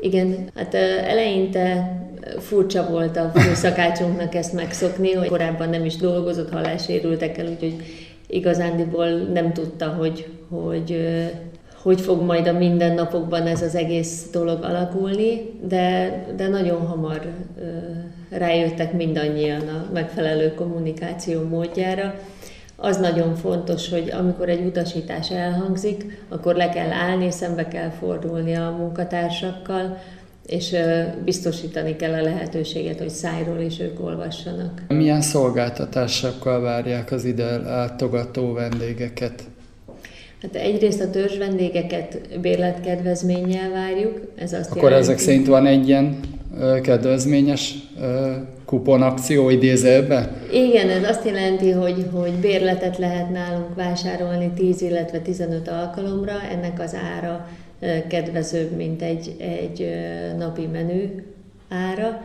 Igen, 0.00 0.50
hát 0.54 0.74
eleinte 0.74 1.92
furcsa 2.38 2.88
volt 2.90 3.16
a 3.16 3.30
főszakácsunknak 3.34 4.34
ezt 4.34 4.52
megszokni, 4.52 5.12
hogy 5.12 5.28
korábban 5.28 5.68
nem 5.68 5.84
is 5.84 5.96
dolgozott 5.96 6.50
hallássérültekkel, 6.50 7.46
úgyhogy 7.46 7.74
igazándiból 8.26 9.08
nem 9.08 9.52
tudta, 9.52 9.88
hogy, 9.88 10.26
hogy 10.48 10.96
hogy 11.88 12.00
fog 12.00 12.22
majd 12.22 12.46
a 12.46 12.52
mindennapokban 12.52 13.46
ez 13.46 13.62
az 13.62 13.74
egész 13.74 14.26
dolog 14.32 14.62
alakulni, 14.62 15.50
de, 15.68 16.24
de 16.36 16.48
nagyon 16.48 16.86
hamar 16.86 17.20
rájöttek 18.30 18.92
mindannyian 18.92 19.60
a 19.60 19.86
megfelelő 19.92 20.54
kommunikáció 20.54 21.42
módjára. 21.42 22.14
Az 22.76 22.96
nagyon 22.96 23.34
fontos, 23.34 23.88
hogy 23.88 24.10
amikor 24.10 24.48
egy 24.48 24.64
utasítás 24.64 25.30
elhangzik, 25.30 26.24
akkor 26.28 26.54
le 26.54 26.68
kell 26.68 26.90
állni, 26.90 27.30
szembe 27.30 27.68
kell 27.68 27.90
fordulni 27.90 28.54
a 28.54 28.74
munkatársakkal, 28.78 29.98
és 30.46 30.76
biztosítani 31.24 31.96
kell 31.96 32.12
a 32.12 32.22
lehetőséget, 32.22 32.98
hogy 32.98 33.08
szájról 33.08 33.60
is 33.60 33.80
ők 33.80 34.04
olvassanak. 34.04 34.82
Milyen 34.88 35.20
szolgáltatásokkal 35.20 36.60
várják 36.60 37.12
az 37.12 37.24
ide 37.24 37.58
látogató 37.58 38.52
vendégeket? 38.52 39.42
Hát 40.42 40.54
egyrészt 40.54 41.00
a 41.00 41.10
törzs 41.10 41.36
vendégeket 41.36 42.38
bérletkedvezménnyel 42.40 43.70
várjuk. 43.70 44.32
Ez 44.36 44.52
azt 44.52 44.70
Akkor 44.70 44.82
jelenti, 44.82 45.02
ezek 45.02 45.18
szerint 45.18 45.46
van 45.46 45.66
egy 45.66 45.88
ilyen 45.88 46.20
kedvezményes 46.82 47.74
kuponakció 48.64 49.50
idézőbe? 49.50 50.32
Igen, 50.52 50.88
ez 50.88 51.08
azt 51.08 51.24
jelenti, 51.24 51.70
hogy, 51.70 52.06
hogy 52.12 52.32
bérletet 52.32 52.98
lehet 52.98 53.30
nálunk 53.30 53.74
vásárolni 53.74 54.50
10, 54.54 54.82
illetve 54.82 55.18
15 55.18 55.68
alkalomra. 55.68 56.32
Ennek 56.52 56.80
az 56.80 56.96
ára 57.16 57.48
kedvezőbb, 58.08 58.76
mint 58.76 59.02
egy, 59.02 59.34
egy 59.38 59.88
napi 60.38 60.66
menü 60.66 61.04
ára 61.68 62.22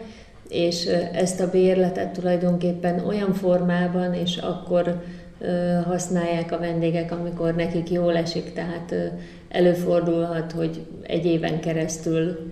és 0.53 0.85
ezt 1.13 1.39
a 1.39 1.49
bérletet 1.49 2.09
tulajdonképpen 2.09 3.05
olyan 3.05 3.33
formában, 3.33 4.13
és 4.13 4.37
akkor 4.37 5.01
használják 5.85 6.51
a 6.51 6.59
vendégek, 6.59 7.11
amikor 7.11 7.55
nekik 7.55 7.91
jól 7.91 8.15
esik, 8.15 8.53
tehát 8.53 8.95
előfordulhat, 9.49 10.51
hogy 10.51 10.85
egy 11.01 11.25
éven 11.25 11.59
keresztül 11.59 12.51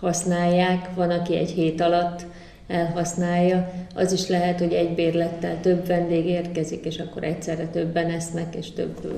használják, 0.00 0.94
van, 0.94 1.10
aki 1.10 1.36
egy 1.36 1.50
hét 1.50 1.80
alatt 1.80 2.26
elhasználja. 2.66 3.72
Az 3.94 4.12
is 4.12 4.28
lehet, 4.28 4.58
hogy 4.58 4.72
egy 4.72 4.94
bérlettel 4.94 5.60
több 5.60 5.86
vendég 5.86 6.26
érkezik, 6.26 6.84
és 6.84 6.98
akkor 6.98 7.24
egyszerre 7.24 7.66
többen 7.66 8.10
esznek, 8.10 8.54
és 8.54 8.70
több 8.70 9.12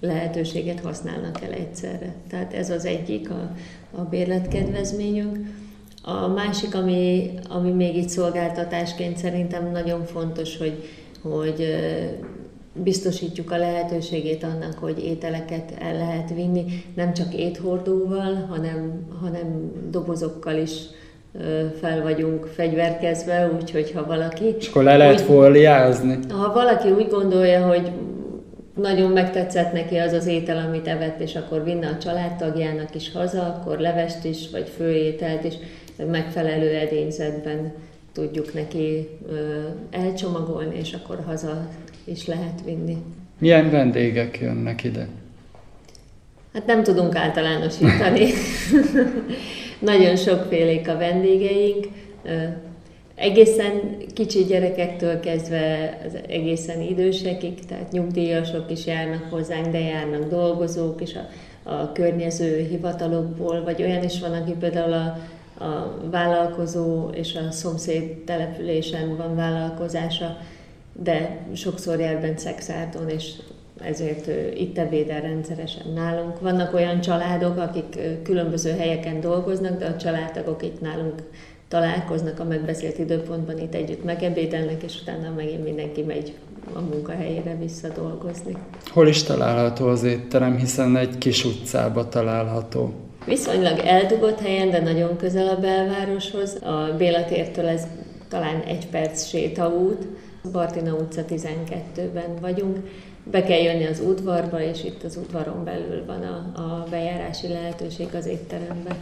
lehetőséget 0.00 0.80
használnak 0.80 1.42
el 1.42 1.52
egyszerre. 1.52 2.14
Tehát 2.28 2.52
ez 2.52 2.70
az 2.70 2.84
egyik 2.84 3.30
a, 3.30 3.54
a 3.90 4.00
bérletkedvezményünk. 4.00 5.38
A 6.06 6.28
másik, 6.28 6.74
ami, 6.74 7.30
ami 7.48 7.70
még 7.70 7.96
itt 7.96 8.08
szolgáltatásként 8.08 9.16
szerintem 9.16 9.70
nagyon 9.70 10.04
fontos, 10.04 10.56
hogy, 10.56 10.82
hogy 11.22 11.74
biztosítjuk 12.72 13.50
a 13.50 13.56
lehetőségét 13.56 14.42
annak, 14.42 14.78
hogy 14.78 15.04
ételeket 15.04 15.72
el 15.78 15.94
lehet 15.96 16.34
vinni, 16.34 16.64
nem 16.94 17.12
csak 17.12 17.34
éthordóval, 17.34 18.46
hanem, 18.48 19.06
hanem 19.20 19.72
dobozokkal 19.90 20.56
is 20.56 20.72
fel 21.80 22.02
vagyunk 22.02 22.46
fegyverkezve, 22.46 23.50
úgyhogy 23.60 23.92
ha 23.92 24.06
valaki... 24.06 24.54
És 24.58 24.68
akkor 24.68 24.82
le 24.82 24.96
lehet 24.96 25.20
úgy, 25.20 25.26
fóliázni? 25.26 26.18
Ha 26.28 26.52
valaki 26.52 26.90
úgy 26.90 27.08
gondolja, 27.08 27.66
hogy 27.66 27.90
nagyon 28.74 29.10
megtetszett 29.10 29.72
neki 29.72 29.96
az 29.96 30.12
az 30.12 30.26
étel, 30.26 30.66
amit 30.66 30.88
evett, 30.88 31.20
és 31.20 31.34
akkor 31.34 31.64
vinne 31.64 31.86
a 31.86 31.98
családtagjának 31.98 32.94
is 32.94 33.12
haza, 33.12 33.42
akkor 33.42 33.78
levest 33.78 34.24
is, 34.24 34.50
vagy 34.50 34.68
főételt 34.76 35.44
is, 35.44 35.54
megfelelő 36.10 36.74
edényzetben 36.74 37.72
tudjuk 38.12 38.54
neki 38.54 39.08
elcsomagolni, 39.90 40.76
és 40.78 40.92
akkor 40.92 41.22
haza 41.26 41.68
is 42.04 42.26
lehet 42.26 42.60
vinni. 42.64 42.96
Milyen 43.38 43.70
vendégek 43.70 44.38
jönnek 44.40 44.84
ide? 44.84 45.08
Hát 46.52 46.66
nem 46.66 46.82
tudunk 46.82 47.16
általánosítani. 47.16 48.26
Nagyon 49.78 50.16
sokfélék 50.16 50.88
a 50.88 50.96
vendégeink. 50.96 51.86
Egészen 53.14 53.96
kicsi 54.14 54.44
gyerekektől 54.44 55.20
kezdve 55.20 55.98
az 56.06 56.16
egészen 56.28 56.80
idősekig, 56.80 57.64
tehát 57.64 57.92
nyugdíjasok 57.92 58.70
is 58.70 58.86
járnak 58.86 59.30
hozzánk, 59.30 59.66
de 59.66 59.78
járnak 59.78 60.28
dolgozók 60.28 61.00
is 61.00 61.14
a, 61.14 61.28
a 61.70 61.92
környező 61.92 62.66
hivatalokból, 62.70 63.62
vagy 63.62 63.82
olyan 63.82 64.04
is 64.04 64.20
van, 64.20 64.32
aki 64.32 64.52
például 64.52 64.92
a 64.92 65.18
a 65.58 66.08
vállalkozó 66.10 67.08
és 67.08 67.34
a 67.34 67.50
szomszéd 67.50 68.24
településen 68.24 69.16
van 69.16 69.36
vállalkozása, 69.36 70.36
de 70.92 71.46
sokszor 71.54 72.00
jár 72.00 72.20
bent 72.20 72.38
Szexárdon, 72.38 73.08
és 73.08 73.32
ezért 73.80 74.30
itt 74.56 74.78
ebédel 74.78 75.20
rendszeresen 75.20 75.92
nálunk. 75.94 76.40
Vannak 76.40 76.74
olyan 76.74 77.00
családok, 77.00 77.58
akik 77.58 77.98
különböző 78.22 78.70
helyeken 78.70 79.20
dolgoznak, 79.20 79.78
de 79.78 79.86
a 79.86 79.96
családtagok 79.96 80.62
itt 80.62 80.80
nálunk 80.80 81.22
találkoznak 81.68 82.40
a 82.40 82.44
megbeszélt 82.44 82.98
időpontban, 82.98 83.58
itt 83.58 83.74
együtt 83.74 84.04
megebédelnek, 84.04 84.82
és 84.82 85.00
utána 85.02 85.32
megint 85.36 85.64
mindenki 85.64 86.02
megy 86.02 86.34
a 86.72 86.80
munkahelyére 86.80 87.56
visszadolgozni. 87.56 88.56
Hol 88.90 89.08
is 89.08 89.22
található 89.22 89.86
az 89.86 90.02
étterem, 90.02 90.56
hiszen 90.56 90.96
egy 90.96 91.18
kis 91.18 91.44
utcába 91.44 92.08
található? 92.08 93.03
Viszonylag 93.26 93.78
eldugott 93.78 94.40
helyen, 94.40 94.70
de 94.70 94.80
nagyon 94.80 95.16
közel 95.16 95.48
a 95.48 95.60
belvároshoz. 95.60 96.58
A 96.62 96.94
Béla 96.98 97.24
tértől 97.24 97.66
ez 97.66 97.86
talán 98.28 98.60
egy 98.60 98.86
perc 98.86 99.24
sétaút. 99.26 100.06
Bartina 100.52 100.92
utca 100.92 101.22
12-ben 101.28 102.36
vagyunk. 102.40 102.78
Be 103.30 103.42
kell 103.42 103.58
jönni 103.58 103.86
az 103.86 104.00
udvarba, 104.00 104.62
és 104.62 104.84
itt 104.84 105.02
az 105.02 105.16
udvaron 105.16 105.64
belül 105.64 106.04
van 106.06 106.22
a, 106.22 106.60
a 106.60 106.86
bejárási 106.90 107.48
lehetőség 107.48 108.06
az 108.14 108.26
étterembe. 108.26 108.96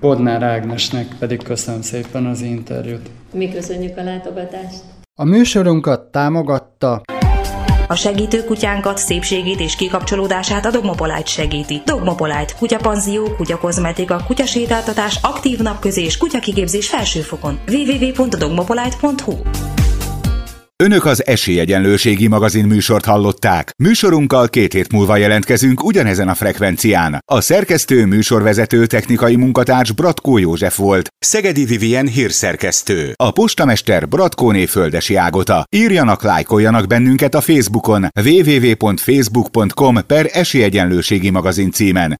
Bodnár 0.00 0.42
Ágnesnek 0.42 1.06
pedig 1.18 1.42
köszönöm 1.42 1.82
szépen 1.82 2.26
az 2.26 2.40
interjút. 2.40 3.10
Mi 3.32 3.52
köszönjük 3.52 3.96
a 3.96 4.02
látogatást. 4.02 4.80
A 5.14 5.24
műsorunkat 5.24 6.00
támogatta 6.00 7.02
a 7.88 7.94
segítő 7.94 8.44
kutyánkat, 8.44 8.98
szépségét 8.98 9.60
és 9.60 9.76
kikapcsolódását 9.76 10.66
a 10.66 10.70
Dogmopolite 10.70 11.24
segíti. 11.24 11.82
Dogmopolite, 11.84 12.52
kutyapanzió, 12.58 13.34
kutyakozmetika, 13.36 14.22
kutyasétáltatás, 14.26 15.18
aktív 15.22 15.58
napközés, 15.58 16.16
kutyakigépzés 16.16 16.88
felsőfokon. 16.88 17.60
www.dogmopolite.hu 17.66 19.32
Önök 20.82 21.04
az 21.04 21.26
Esélyegyenlőségi 21.26 22.26
magazin 22.26 22.64
műsort 22.64 23.04
hallották. 23.04 23.72
Műsorunkkal 23.78 24.48
két 24.48 24.72
hét 24.72 24.92
múlva 24.92 25.16
jelentkezünk 25.16 25.84
ugyanezen 25.84 26.28
a 26.28 26.34
frekvencián. 26.34 27.18
A 27.26 27.40
szerkesztő 27.40 28.06
műsorvezető 28.06 28.86
technikai 28.86 29.36
munkatárs 29.36 29.92
Bratkó 29.92 30.38
József 30.38 30.76
volt. 30.76 31.08
Szegedi 31.18 31.64
Vivien 31.64 32.06
hírszerkesztő. 32.06 33.12
A 33.16 33.30
postamester 33.30 34.08
Bratkóné 34.08 34.66
Földesi 34.66 35.14
Ágota. 35.14 35.64
Írjanak, 35.76 36.22
lájkoljanak 36.22 36.86
bennünket 36.86 37.34
a 37.34 37.40
Facebookon 37.40 38.06
www.facebook.com 38.24 40.06
per 40.06 40.30
Esélyegyenlőségi 40.32 41.30
magazin 41.30 41.70
címen. 41.70 42.16